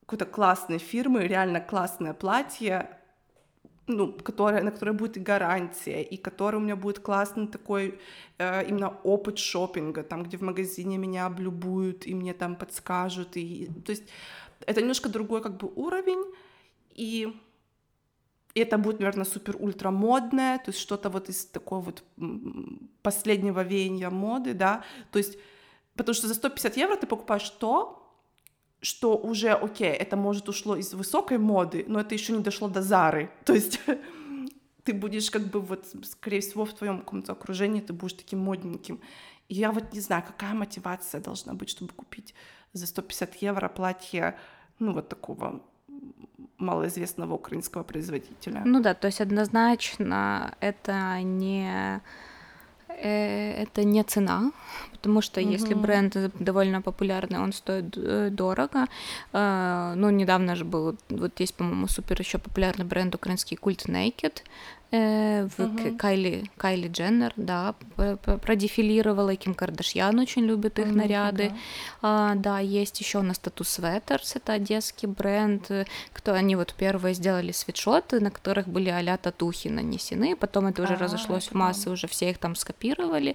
[0.00, 2.96] какой-то классной фирмы, реально классное платье,
[3.86, 8.00] ну, которое, на которое будет гарантия, и которое у меня будет классный такой
[8.38, 13.68] э, именно опыт шопинга, там, где в магазине меня облюбуют, и мне там подскажут, и,
[13.84, 14.04] то есть
[14.66, 16.24] это немножко другой как бы уровень,
[16.94, 17.32] и
[18.60, 22.04] это будет, наверное, супер-ультра модное, то есть что-то вот из такого вот
[23.02, 25.38] последнего веяния моды, да, то есть,
[25.94, 28.02] потому что за 150 евро ты покупаешь то,
[28.80, 32.82] что уже, окей, это может ушло из высокой моды, но это еще не дошло до
[32.82, 33.30] Зары.
[33.44, 33.80] То есть
[34.84, 39.00] ты будешь как бы вот, скорее всего, в твоем каком-то окружении ты будешь таким модненьким.
[39.48, 42.34] И я вот не знаю, какая мотивация должна быть, чтобы купить
[42.72, 44.38] за 150 евро платье,
[44.78, 45.62] ну, вот такого
[46.58, 48.62] малоизвестного украинского производителя.
[48.64, 52.00] Ну да, то есть однозначно это не
[53.02, 54.52] Э, это не цена,
[54.92, 55.52] потому что mm-hmm.
[55.52, 58.86] если бренд довольно популярный, он стоит э, дорого.
[59.32, 64.42] Э, ну, недавно же был, вот есть, по-моему, супер еще популярный бренд украинский Cult Naked,
[64.92, 65.96] Э, в угу.
[65.98, 71.48] Кайли, Кайли Дженнер, да, продефилировала, и Ким Кардашьян очень любит их наряды.
[71.48, 71.56] Да.
[72.02, 75.68] А, да, есть еще на статус Sweaters, это одесский бренд,
[76.12, 80.94] кто они вот первые сделали свитшоты, на которых были а-ля татухи нанесены, потом это уже
[80.94, 83.34] а, разошлось в массы, уже все их там скопировали.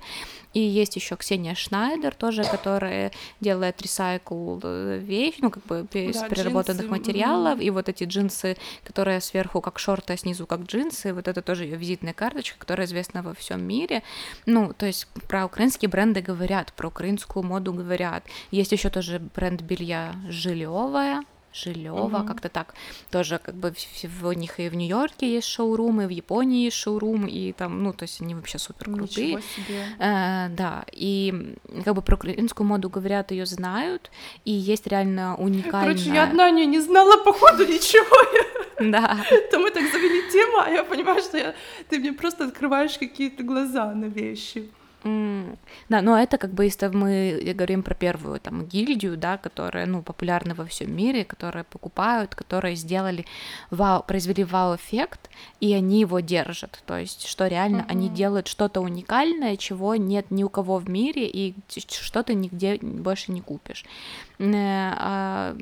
[0.53, 3.11] И есть еще Ксения Шнайдер тоже, которая
[3.41, 6.91] делает ресайкл э, вещь, ну как бы из да, переработанных джинсы.
[6.91, 11.40] материалов, и вот эти джинсы, которые сверху как шорты, а снизу как джинсы, вот это
[11.41, 14.04] это тоже ее визитная карточка, которая известна во всем мире.
[14.45, 18.23] Ну, то есть про украинские бренды говорят, про украинскую моду говорят.
[18.51, 21.23] Есть еще тоже бренд белья Жилевая,
[21.54, 22.27] Жилева, угу.
[22.27, 22.73] как-то так.
[23.10, 23.73] Тоже как бы
[24.04, 27.84] в, у них и в Нью-Йорке есть шоурумы, и в Японии есть шоурум, и там,
[27.84, 29.36] ну, то есть они вообще супер крутые.
[29.36, 29.86] Ничего себе.
[29.99, 34.12] Э, да, и как бы про украинскую моду говорят, ее знают,
[34.45, 35.93] и есть реально уникальная...
[35.93, 38.06] Короче, я одна не, не знала походу ничего.
[38.82, 39.17] Да.
[39.52, 41.54] То мы так завели тему, а я понимаю, что я,
[41.89, 44.70] ты мне просто открываешь какие-то глаза на вещи.
[45.04, 45.58] Mm.
[45.89, 50.04] Да, но это как бы если мы говорим про первую там гильдию, да, которая ну
[50.04, 53.26] популярна во всем мире, которые покупают, которые сделали
[53.72, 56.84] вау, произвели вау-эффект, и они его держат.
[56.86, 57.91] То есть, что реально mm-hmm.
[57.91, 62.78] они делают что-то уникальное, чего нет ни у кого в мире, и что ты нигде
[62.82, 63.86] больше не купишь.
[64.41, 65.56] Э, а,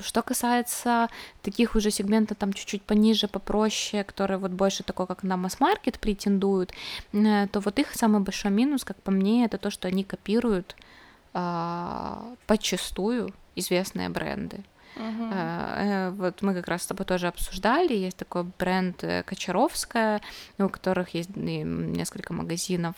[0.00, 1.08] что касается
[1.42, 6.72] таких уже сегментов там чуть-чуть пониже, попроще, которые вот больше такой, как на масс-маркет претендуют,
[7.12, 10.76] э, то вот их самый большой минус, как по мне, это то, что они копируют
[11.32, 14.60] а, подчастую известные бренды.
[14.96, 16.10] Uh-huh.
[16.12, 20.22] Вот мы как раз с тобой тоже обсуждали, есть такой бренд Кочаровская,
[20.58, 22.96] у которых есть несколько магазинов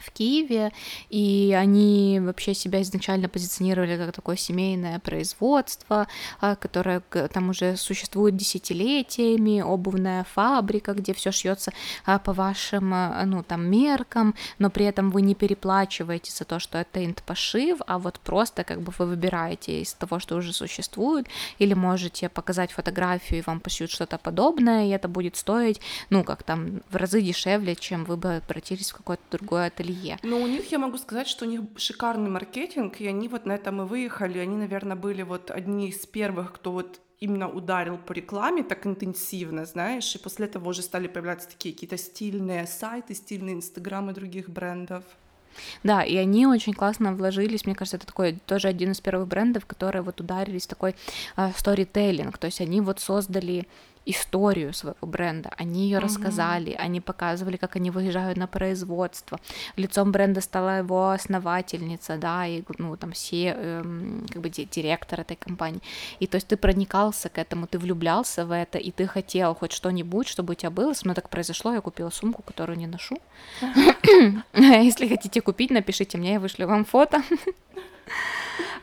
[0.00, 0.72] в Киеве,
[1.10, 6.06] и они вообще себя изначально позиционировали как такое семейное производство,
[6.40, 11.72] а, которое там уже существует десятилетиями, обувная фабрика, где все шьется
[12.04, 16.58] а, по вашим, а, ну, там, меркам, но при этом вы не переплачиваете за то,
[16.58, 21.26] что это инт-пошив, а вот просто как бы вы выбираете из того, что уже существует,
[21.58, 25.80] или можете показать фотографию, и вам пошьют что-то подобное, и это будет стоить,
[26.10, 29.83] ну, как там, в разы дешевле, чем вы бы обратились в какое-то другое ателье.
[30.22, 33.52] Но у них, я могу сказать, что у них шикарный маркетинг, и они вот на
[33.52, 34.38] этом и выехали.
[34.38, 39.64] Они, наверное, были вот одни из первых, кто вот именно ударил по рекламе так интенсивно,
[39.64, 45.04] знаешь, и после этого уже стали появляться такие какие-то стильные сайты, стильные инстаграмы других брендов.
[45.82, 49.66] Да, и они очень классно вложились, мне кажется, это такой тоже один из первых брендов,
[49.66, 50.96] которые вот ударились в такой
[51.56, 53.68] сторителлинг, uh, то есть они вот создали
[54.06, 56.06] историю своего бренда, они ее угу.
[56.06, 59.38] рассказали, они показывали, как они выезжают на производство.
[59.76, 65.36] Лицом бренда стала его основательница, да, и ну там все эм, как бы директор этой
[65.36, 65.80] компании.
[66.20, 69.72] И то есть ты проникался к этому, ты влюблялся в это, и ты хотел хоть
[69.72, 70.94] что-нибудь, чтобы у тебя было.
[70.94, 73.16] Со мной так произошло, я купила сумку, которую не ношу.
[74.54, 77.22] Если хотите купить, напишите мне, я вышлю вам фото.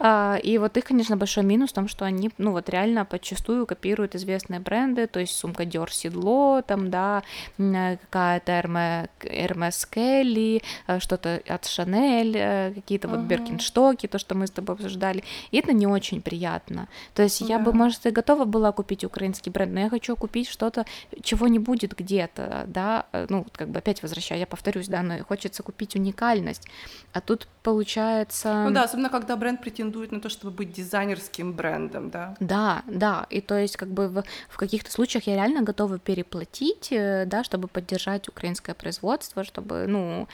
[0.03, 3.67] А, и вот их, конечно, большой минус в том, что они, ну вот реально подчастую
[3.67, 7.21] копируют известные бренды, то есть сумка Dior Седло, там, да,
[7.57, 14.51] какая-то Hermes Kelly, э, что-то от Chanel, э, какие-то вот Беркинштоки, то, что мы с
[14.51, 15.23] тобой обсуждали.
[15.51, 16.87] И это не очень приятно.
[17.13, 20.49] То есть я бы, может, и готова была купить украинский бренд, но я хочу купить
[20.49, 20.85] что-то,
[21.21, 25.23] чего не будет где-то, да, э, ну, как бы опять возвращаю, я повторюсь, да, но
[25.23, 26.67] хочется купить уникальность.
[27.13, 28.65] А тут получается...
[28.67, 32.35] Ну да, особенно когда бренд претендует на то, чтобы быть дизайнерским брендом, да?
[32.39, 36.91] Да, да, и то есть как бы в, в каких-то случаях я реально готова переплатить,
[36.91, 40.27] э, да, чтобы поддержать украинское производство, чтобы, ну,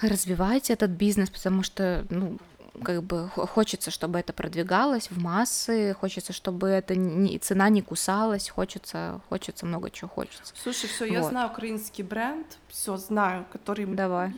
[0.00, 2.38] развивать этот бизнес, потому что, ну,
[2.82, 8.48] как бы хочется, чтобы это продвигалось в массы, хочется, чтобы это не, цена не кусалась,
[8.48, 10.52] хочется, хочется много чего хочется.
[10.56, 14.34] Слушай, все, я знаю украинский бренд, все знаю, который Давай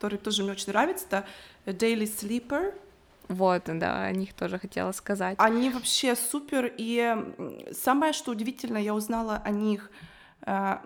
[0.00, 1.26] который тоже мне очень нравится,
[1.66, 2.72] это Daily Sleeper.
[3.30, 5.36] Вот, да, о них тоже хотела сказать.
[5.38, 7.16] Они вообще супер, и
[7.70, 9.88] самое, что удивительно, я узнала о них
[10.44, 10.78] э,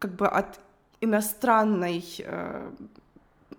[0.00, 0.58] как бы от
[1.00, 2.72] иностранной э,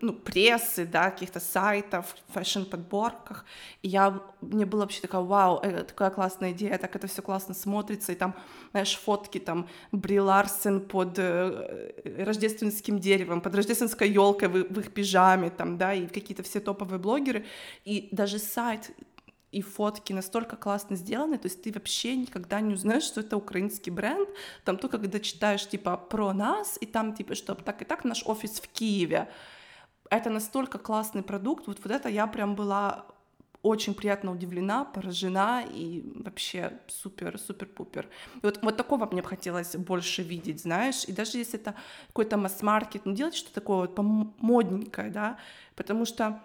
[0.01, 3.45] ну, прессы, да, каких-то сайтов, фэшн-подборках,
[3.81, 7.53] и я, мне было вообще такая, вау, это такая классная идея, так это все классно
[7.53, 8.35] смотрится, и там,
[8.71, 14.93] знаешь, фотки там Бри Ларсен под э, рождественским деревом, под рождественской елкой в, в их
[14.93, 17.45] пижаме, там, да, и какие-то все топовые блогеры,
[17.85, 18.91] и даже сайт
[19.51, 23.91] и фотки настолько классно сделаны, то есть ты вообще никогда не узнаешь, что это украинский
[23.91, 24.29] бренд,
[24.63, 28.25] там только когда читаешь типа про нас, и там типа, что так и так наш
[28.25, 29.27] офис в Киеве,
[30.11, 33.05] это настолько классный продукт, вот, вот это я прям была
[33.63, 38.07] очень приятно удивлена, поражена и вообще супер, супер, пупер.
[38.35, 41.75] И вот, вот такого мне бы хотелось больше видеть, знаешь, и даже если это
[42.07, 45.37] какой-то масс-маркет, ну делать что-то такое вот модненькое, да,
[45.75, 46.39] потому что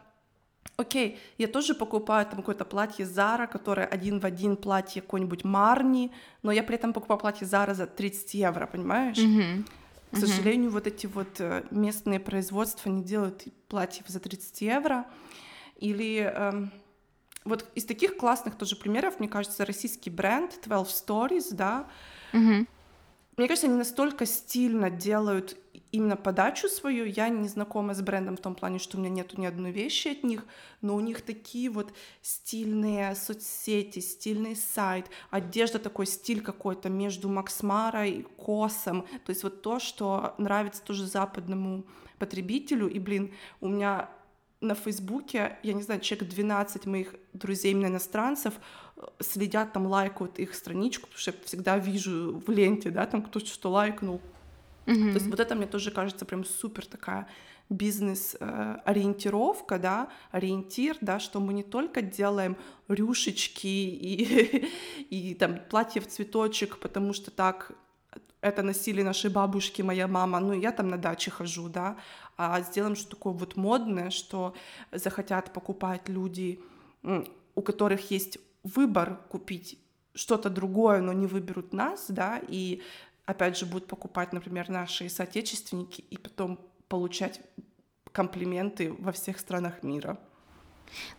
[0.78, 6.10] Окей, я тоже покупаю там какое-то платье Зара, которое один в один платье какой-нибудь Марни,
[6.42, 9.16] но я при этом покупаю платье Зара за 30 евро, понимаешь?
[9.16, 9.64] Mm-hmm.
[10.12, 15.06] К сожалению, вот эти вот э, местные производства не делают платьев за 30 евро.
[15.78, 16.72] Или эм,
[17.44, 21.88] вот из таких классных тоже примеров, мне кажется, российский бренд 12 Stories, да,
[22.32, 22.66] mm-hmm.
[23.36, 25.56] мне кажется, они настолько стильно делают
[25.96, 27.04] именно подачу свою.
[27.04, 30.08] Я не знакома с брендом в том плане, что у меня нету ни одной вещи
[30.08, 30.44] от них,
[30.80, 31.92] но у них такие вот
[32.22, 39.02] стильные соцсети, стильный сайт, одежда такой стиль какой-то между Макс Мара и Косом.
[39.24, 41.84] То есть вот то, что нравится тоже западному
[42.18, 42.88] потребителю.
[42.88, 44.08] И, блин, у меня
[44.60, 48.54] на Фейсбуке, я не знаю, человек 12 моих друзей именно иностранцев
[49.20, 53.46] следят там, лайкают их страничку, потому что я всегда вижу в ленте, да, там кто-то
[53.46, 54.20] что лайкнул,
[54.86, 55.12] Mm-hmm.
[55.12, 57.28] То есть вот это мне тоже кажется прям супер такая
[57.68, 62.56] бизнес-ориентировка, да, ориентир, да, что мы не только делаем
[62.88, 64.68] рюшечки и,
[65.10, 67.72] и там платье в цветочек, потому что так
[68.40, 71.96] это носили наши бабушки, моя мама, ну я там на даче хожу, да,
[72.36, 74.54] а сделаем что такое вот модное, что
[74.92, 76.60] захотят покупать люди,
[77.54, 79.78] у которых есть выбор купить
[80.14, 82.82] что-то другое, но не выберут нас, да, и
[83.26, 86.58] опять же, будут покупать, например, наши соотечественники и потом
[86.88, 87.40] получать
[88.12, 90.18] комплименты во всех странах мира.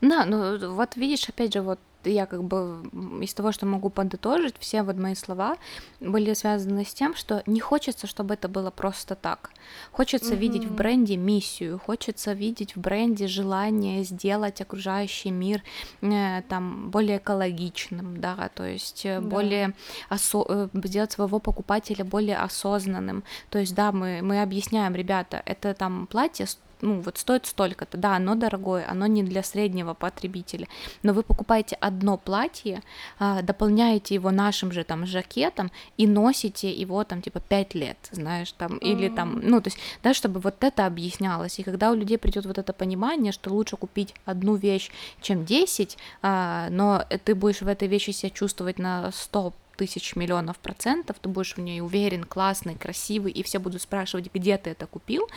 [0.01, 2.83] Да, ну вот видишь, опять же, вот я как бы
[3.21, 5.57] из того, что могу подытожить, все вот мои слова
[5.99, 9.51] были связаны с тем, что не хочется, чтобы это было просто так.
[9.91, 10.37] Хочется mm-hmm.
[10.37, 15.63] видеть в бренде миссию, хочется видеть в бренде желание сделать окружающий мир
[16.01, 19.27] э, там более экологичным, да, то есть э, да.
[19.27, 19.73] более
[20.09, 23.23] осо- э, сделать своего покупателя более осознанным.
[23.49, 26.47] То есть да, мы мы объясняем, ребята, это там платье
[26.81, 30.67] ну, вот стоит столько-то, да, оно дорогое, оно не для среднего потребителя,
[31.03, 32.81] но вы покупаете одно платье,
[33.19, 38.51] а, дополняете его нашим же там жакетом и носите его там типа 5 лет, знаешь,
[38.51, 42.17] там, или там, ну, то есть, да, чтобы вот это объяснялось, и когда у людей
[42.17, 47.61] придет вот это понимание, что лучше купить одну вещь, чем 10, а, но ты будешь
[47.61, 52.23] в этой вещи себя чувствовать на 100 тысяч миллионов процентов, ты будешь в ней уверен,
[52.23, 55.29] классный, красивый, и все будут спрашивать, где ты это купил,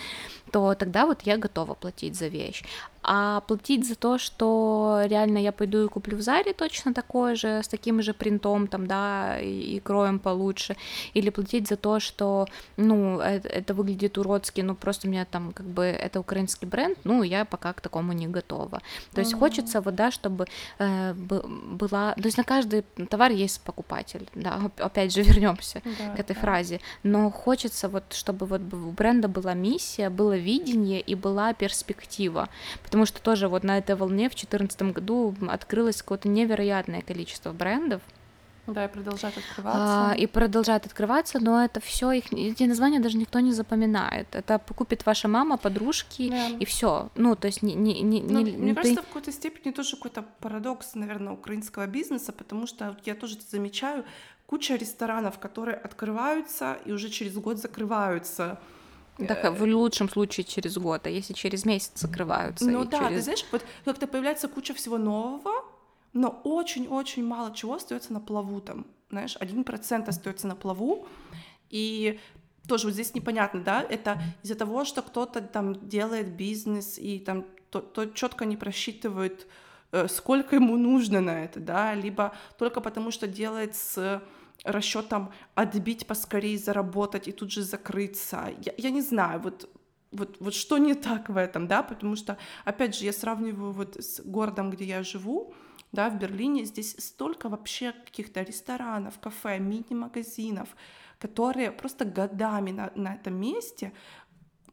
[0.53, 2.65] то тогда вот я готова платить за вещь.
[3.03, 7.63] А платить за то, что реально я пойду и куплю в Заре точно такое же,
[7.63, 10.77] с таким же принтом, там, да, и, и кроем получше,
[11.15, 12.47] или платить за то, что,
[12.77, 16.99] ну, это, это выглядит уродски, ну, просто у меня там, как бы, это украинский бренд,
[17.05, 18.83] ну, я пока к такому не готова.
[19.15, 19.39] То есть mm-hmm.
[19.39, 20.47] хочется вот, да, чтобы
[20.79, 26.21] э, была, то есть на каждый товар есть покупатель, да, опять же вернемся да, к
[26.21, 26.41] этой да.
[26.41, 32.49] фразе, но хочется вот, чтобы вот у бренда была миссия, было видение и была перспектива,
[32.83, 38.03] потому что тоже вот на этой волне в 2014 году открылось какое-то невероятное количество брендов,
[38.67, 40.11] да, и продолжают открываться.
[40.11, 44.29] А, и продолжают открываться, но это все их эти названия даже никто не запоминает.
[44.33, 46.49] Это купит ваша мама, подружки да.
[46.49, 47.11] и все.
[47.17, 48.83] Ну, то есть не, не, не, ну, не Мне ты...
[48.83, 54.05] кажется, в какой-то степени тоже какой-то парадокс, наверное, украинского бизнеса, потому что я тоже замечаю
[54.47, 58.59] куча ресторанов, которые открываются и уже через год закрываются.
[59.21, 62.69] Э, в лучшем случае через год, а если через месяц закрываются.
[62.69, 63.19] Ну да, через...
[63.19, 65.65] ты знаешь, вот как-то появляется куча всего нового,
[66.13, 71.07] но очень-очень мало чего остается на плаву там, знаешь, один процент остается на плаву,
[71.71, 72.19] и
[72.67, 77.45] тоже вот здесь непонятно, да, это из-за того, что кто-то там делает бизнес и там
[77.71, 79.47] то, то четко не просчитывает,
[79.93, 84.23] э, сколько ему нужно на это, да, либо только потому, что делает с
[84.65, 88.53] расчетом отбить поскорее, заработать и тут же закрыться.
[88.65, 89.69] Я, я не знаю, вот
[90.13, 93.97] вот, вот что не так в этом, да, потому что, опять же, я сравниваю вот
[93.97, 95.55] с городом, где я живу,
[95.93, 100.69] да, в Берлине здесь столько вообще каких-то ресторанов, кафе, мини-магазинов,
[101.19, 103.93] которые просто годами на, на этом месте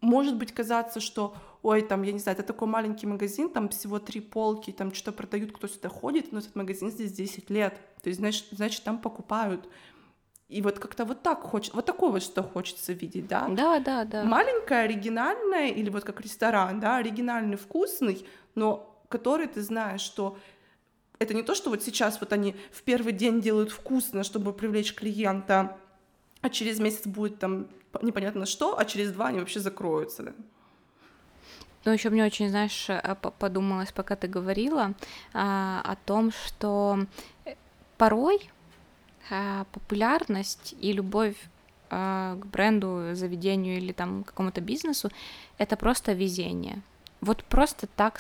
[0.01, 1.35] может быть казаться, что
[1.67, 5.17] ой, там, я не знаю, это такой маленький магазин, там всего три полки, там что-то
[5.17, 8.99] продают, кто сюда ходит, но этот магазин здесь 10 лет, то есть, значит, значит там
[8.99, 9.67] покупают.
[10.47, 13.49] И вот как-то вот так хочется, вот такое вот что хочется видеть, да?
[13.49, 14.23] Да, да, да.
[14.23, 20.37] Маленькое, оригинальное, или вот как ресторан, да, оригинальный, вкусный, но который ты знаешь, что
[21.19, 24.95] это не то, что вот сейчас вот они в первый день делают вкусно, чтобы привлечь
[24.95, 25.77] клиента,
[26.39, 27.67] а через месяц будет там
[28.01, 30.23] непонятно что, а через два они вообще закроются.
[30.23, 30.33] Да?
[31.87, 34.93] Ну, еще мне очень, знаешь, э, подумалось, пока ты говорила,
[35.33, 37.05] а, о том, что
[37.45, 37.55] э,
[37.97, 38.49] порой
[39.31, 41.37] а, популярность и любовь
[41.89, 45.09] к бренду, заведению или там какому-то бизнесу
[45.57, 46.81] это просто везение.
[47.21, 48.19] Вот просто так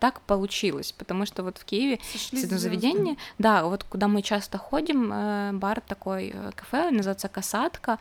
[0.00, 4.58] так получилось, потому что вот в Киеве Сошлись это заведение, да, вот куда мы часто
[4.58, 8.00] ходим, э, бар такой, кафе, называется Касатка,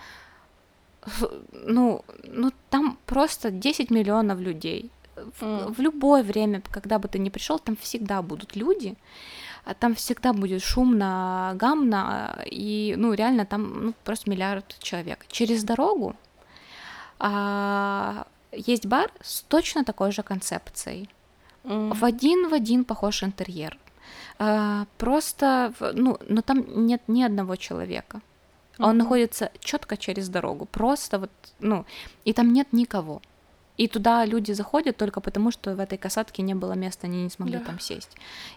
[1.52, 4.92] ну, ну там просто 10 миллионов людей.
[5.16, 5.74] В, mm.
[5.74, 8.96] в любое время, когда бы ты ни пришел, там всегда будут люди,
[9.64, 15.26] а там всегда будет шумно, гамно, и, ну, реально там ну, просто миллиард человек.
[15.30, 16.16] Через дорогу
[17.20, 21.10] а, есть бар с точно такой же концепцией.
[21.64, 21.94] Mm.
[21.94, 23.78] В один в один похож интерьер.
[24.38, 28.22] А, просто, ну, но там нет ни одного человека.
[28.78, 28.86] Mm-hmm.
[28.86, 31.86] Он находится четко через дорогу, просто вот, ну,
[32.26, 33.22] и там нет никого.
[33.78, 37.30] И туда люди заходят только потому, что в этой касатке не было места, они не
[37.30, 37.66] смогли да.
[37.66, 38.12] там сесть.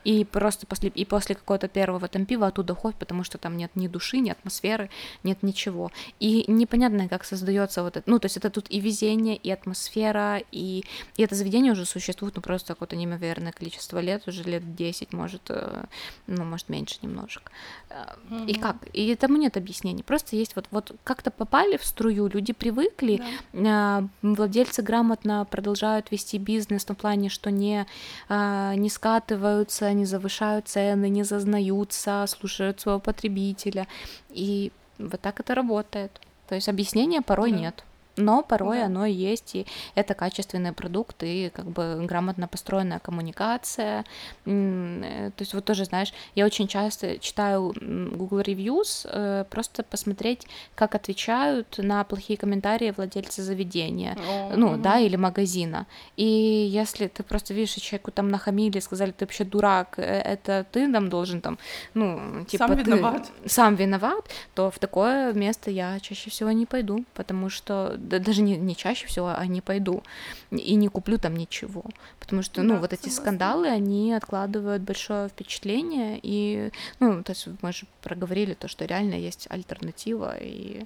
[0.05, 3.73] И просто после, и после какого-то первого там пива оттуда ходят, потому что там нет
[3.75, 4.91] ни души, ни атмосферы,
[5.25, 5.91] нет ничего.
[6.21, 8.09] И непонятно, как создается вот это.
[8.09, 10.85] Ну, то есть это тут и везение, и атмосфера, и,
[11.16, 15.43] и это заведение уже существует, ну, просто какое-то неимоверное количество лет, уже лет 10, может,
[15.49, 15.85] э,
[16.27, 17.51] ну, может, меньше немножко.
[17.91, 18.47] Mm-hmm.
[18.47, 18.77] И как?
[18.93, 20.03] И этому нет объяснений.
[20.03, 24.09] Просто есть вот, вот как-то попали в струю, люди привыкли, да.
[24.23, 27.87] владельцы грамм грамотно продолжают вести бизнес в том плане, что не,
[28.29, 33.87] а, не скатываются, не завышают цены, не зазнаются, слушают своего потребителя.
[34.31, 36.21] И вот так это работает.
[36.49, 37.59] То есть объяснения порой да.
[37.59, 37.85] нет
[38.19, 38.87] но порой да.
[38.87, 44.05] оно и есть, и это качественный продукт, и как бы грамотно построенная коммуникация.
[44.45, 50.47] Э, то есть вот тоже, знаешь, я очень часто читаю Google Reviews, э, просто посмотреть,
[50.75, 55.87] как отвечают на плохие комментарии владельцы заведения, О, ну, да, или магазина.
[56.16, 60.91] И если ты просто видишь, человеку там нахамили, сказали, ты вообще дурак, э, это ты
[60.93, 61.59] там должен там,
[61.95, 62.66] ну, типа...
[62.69, 63.31] Сам виноват.
[63.47, 68.43] Сам виноват, то в такое место я чаще всего не пойду, потому что да, даже
[68.43, 70.03] не, не чаще всего, а не пойду
[70.51, 71.85] и не куплю там ничего,
[72.19, 77.49] потому что, ну, да, вот эти скандалы, они откладывают большое впечатление, и, ну, то есть
[77.63, 80.85] мы же проговорили то, что реально есть альтернатива, и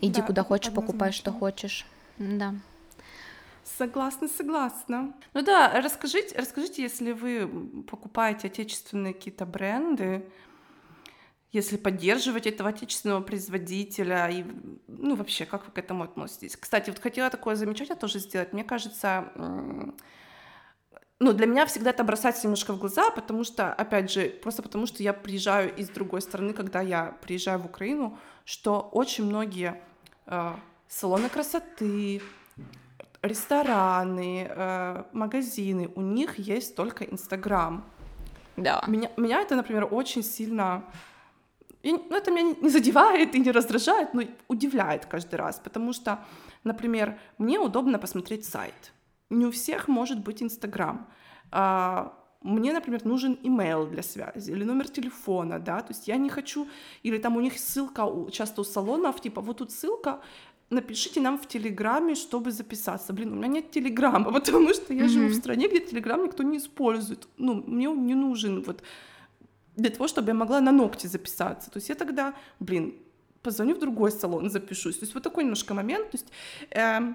[0.00, 1.86] иди да, куда хочешь, покупай, что хочешь,
[2.18, 2.54] да.
[3.78, 5.12] Согласна, согласна.
[5.32, 7.48] Ну да, расскажите, расскажите, если вы
[7.88, 10.24] покупаете отечественные какие-то бренды,
[11.52, 14.44] если поддерживать этого отечественного производителя и
[14.86, 18.64] ну вообще как вы к этому относитесь кстати вот хотела такое замечание тоже сделать мне
[18.64, 19.32] кажется
[21.22, 24.86] ну, для меня всегда это бросается немножко в глаза, потому что, опять же, просто потому
[24.86, 29.78] что я приезжаю из другой страны, когда я приезжаю в Украину, что очень многие
[30.24, 30.54] э,
[30.88, 32.22] салоны красоты,
[33.20, 37.84] рестораны, э, магазины, у них есть только Инстаграм.
[38.56, 38.82] Да.
[38.86, 40.84] Меня, меня это, например, очень сильно
[41.82, 46.18] и, ну, это меня не задевает и не раздражает, но удивляет каждый раз, потому что,
[46.64, 48.92] например, мне удобно посмотреть сайт.
[49.30, 51.08] Не у всех может быть Инстаграм.
[51.50, 52.12] А,
[52.42, 56.66] мне, например, нужен имейл для связи или номер телефона, да, то есть я не хочу,
[57.02, 60.20] или там у них ссылка часто у салонов, типа вот тут ссылка,
[60.70, 63.12] напишите нам в Телеграме, чтобы записаться.
[63.12, 65.08] Блин, у меня нет Телеграма, потому что я mm-hmm.
[65.08, 67.28] живу в стране, где Телеграм никто не использует.
[67.38, 68.82] Ну, мне он не нужен вот
[69.76, 71.70] для того, чтобы я могла на ногти записаться.
[71.70, 72.94] То есть я тогда, блин,
[73.42, 74.98] позвоню в другой салон, запишусь.
[74.98, 76.10] То есть вот такой немножко момент.
[76.10, 76.26] То есть
[76.70, 77.14] э,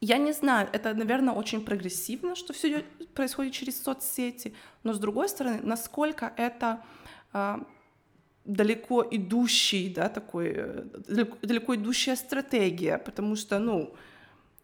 [0.00, 5.28] я не знаю, это, наверное, очень прогрессивно, что все происходит через соцсети, но с другой
[5.28, 6.82] стороны, насколько это
[7.32, 7.58] э,
[8.44, 13.94] далеко идущий, да, такой, э, далеко, далеко идущая стратегия, потому что, ну,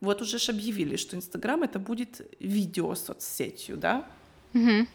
[0.00, 4.06] вот уже ж объявили, что Инстаграм это будет видео соцсетью, да?
[4.54, 4.86] Угу.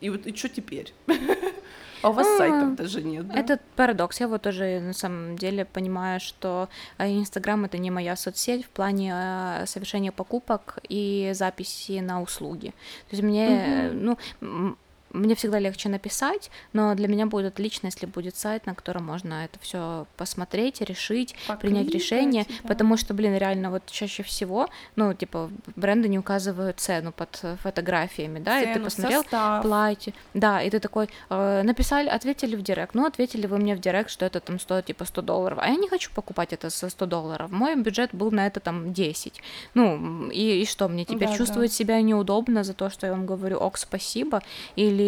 [0.00, 0.92] И вот и что теперь?
[2.02, 3.34] А у вас а, сайтов даже нет, да?
[3.34, 4.20] Это парадокс.
[4.20, 8.68] Я вот тоже на самом деле понимаю, что э, Инстаграм это не моя соцсеть в
[8.68, 12.68] плане э, совершения покупок и записи на услуги.
[13.08, 14.18] То есть мне, угу.
[14.40, 14.76] ну,
[15.16, 19.44] мне всегда легче написать, но для меня будет отлично, если будет сайт, на котором можно
[19.44, 22.68] это все посмотреть, решить, Покликать, принять решение, да.
[22.68, 28.38] потому что, блин, реально вот чаще всего, ну, типа, бренды не указывают цену под фотографиями,
[28.38, 29.62] да, цену, и ты посмотрел состав.
[29.62, 33.80] платье, да, и ты такой, э, написали, ответили в директ, ну, ответили вы мне в
[33.80, 36.88] директ, что это там стоит, типа, 100 долларов, а я не хочу покупать это за
[36.88, 39.40] 100 долларов, мой бюджет был на это там 10,
[39.74, 41.76] ну, и, и что, мне теперь да, чувствовать да.
[41.76, 44.42] себя неудобно за то, что я вам говорю, ок, спасибо,
[44.76, 45.05] или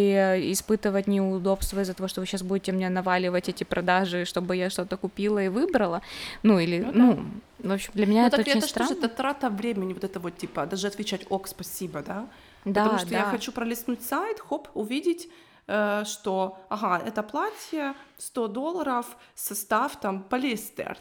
[0.53, 4.97] испытывать неудобства из-за того, что вы сейчас будете мне наваливать эти продажи, чтобы я что-то
[4.97, 6.03] купила и выбрала,
[6.43, 7.25] ну, или, ну,
[7.59, 8.95] ну в общем, для меня ну, это очень это странно.
[8.95, 12.27] Что это трата времени, вот это вот, типа, даже отвечать ок, спасибо, да?
[12.65, 13.19] Да, Потому что да.
[13.19, 15.29] я хочу пролистнуть сайт, хоп, увидеть,
[15.67, 20.99] э, что, ага, это платье 100 долларов, состав там полиэстер.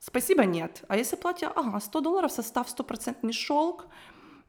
[0.00, 0.84] Спасибо, нет.
[0.88, 3.86] А если платье, ага, 100 долларов, состав стопроцентный шелк,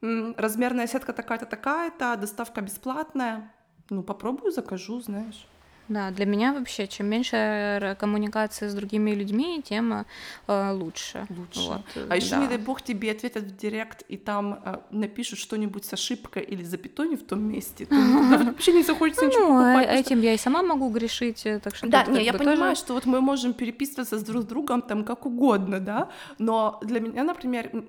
[0.00, 3.52] размерная сетка такая-то, такая-то, доставка бесплатная.
[3.90, 5.46] Ну, попробую, закажу, знаешь.
[5.88, 10.04] Да, для меня вообще, чем меньше коммуникации с другими людьми, тем
[10.48, 11.26] э, лучше.
[11.30, 11.60] Лучше.
[11.60, 12.38] Вот, а еще, да.
[12.38, 16.64] не дай бог, тебе ответят в директ, и там э, напишут что-нибудь с ошибкой или
[16.64, 17.86] запятой не в том месте.
[17.90, 20.00] Вообще не захочется ничего ну, покупать.
[20.00, 21.86] Этим я и сама могу грешить, э, так что...
[21.86, 25.24] Да, не, я понимаю, что вот мы можем переписываться с друг с другом там как
[25.24, 26.08] угодно, да,
[26.38, 27.84] но для меня, например,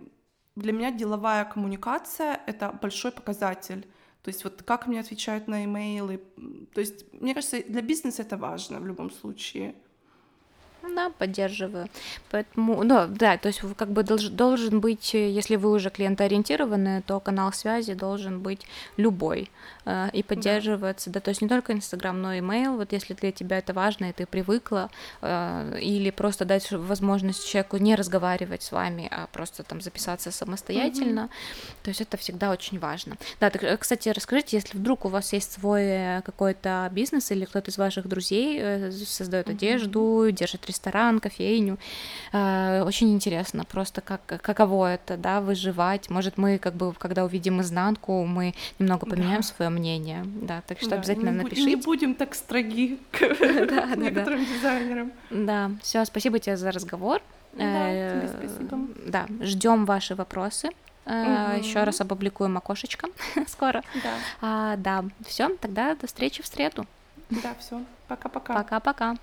[0.55, 3.87] для меня деловая коммуникация— это большой показатель.
[4.27, 6.21] То есть вот как мне отвечают на имейлы.
[6.73, 9.73] То есть мне кажется, для бизнеса это важно в любом случае.
[10.83, 11.87] Да, поддерживаю.
[12.29, 17.21] Поэтому, ну, да, то есть как бы долж, должен быть, если вы уже клиентоориентированы, то
[17.21, 18.67] канал связи должен быть
[18.97, 19.49] любой
[19.87, 21.19] э, и поддерживаться, да.
[21.19, 24.09] да, то есть не только Инстаграм, но и имейл, вот если для тебя это важно,
[24.09, 24.89] и ты привыкла,
[25.21, 31.29] э, или просто дать возможность человеку не разговаривать с вами, а просто там записаться самостоятельно,
[31.29, 31.83] mm-hmm.
[31.83, 33.17] то есть это всегда очень важно.
[33.39, 37.71] Да, так, э, кстати, расскажите, если вдруг у вас есть свой какой-то бизнес или кто-то
[37.71, 39.51] из ваших друзей создает mm-hmm.
[39.51, 41.77] одежду, держит ресторан, кофейню.
[42.33, 46.09] Э, очень интересно просто, как, каково это, да, выживать.
[46.09, 49.47] Может, мы как бы, когда увидим изнанку, мы немного поменяем да.
[49.47, 51.69] свое мнение, да, так что да, обязательно не напишите.
[51.69, 53.21] Не будем так строги к
[53.95, 55.11] некоторым дизайнерам.
[55.29, 57.21] Да, все, спасибо тебе за разговор.
[57.53, 58.79] Да, э, спасибо.
[59.05, 60.69] Да, ждем ваши вопросы.
[61.05, 61.59] Угу.
[61.59, 63.07] Еще раз опубликуем окошечко
[63.47, 63.81] скоро.
[64.03, 64.13] Да.
[64.41, 66.85] А, да, все, тогда до встречи в среду.
[67.29, 67.81] Да, все.
[68.07, 68.53] Пока-пока.
[68.53, 69.15] Пока-пока.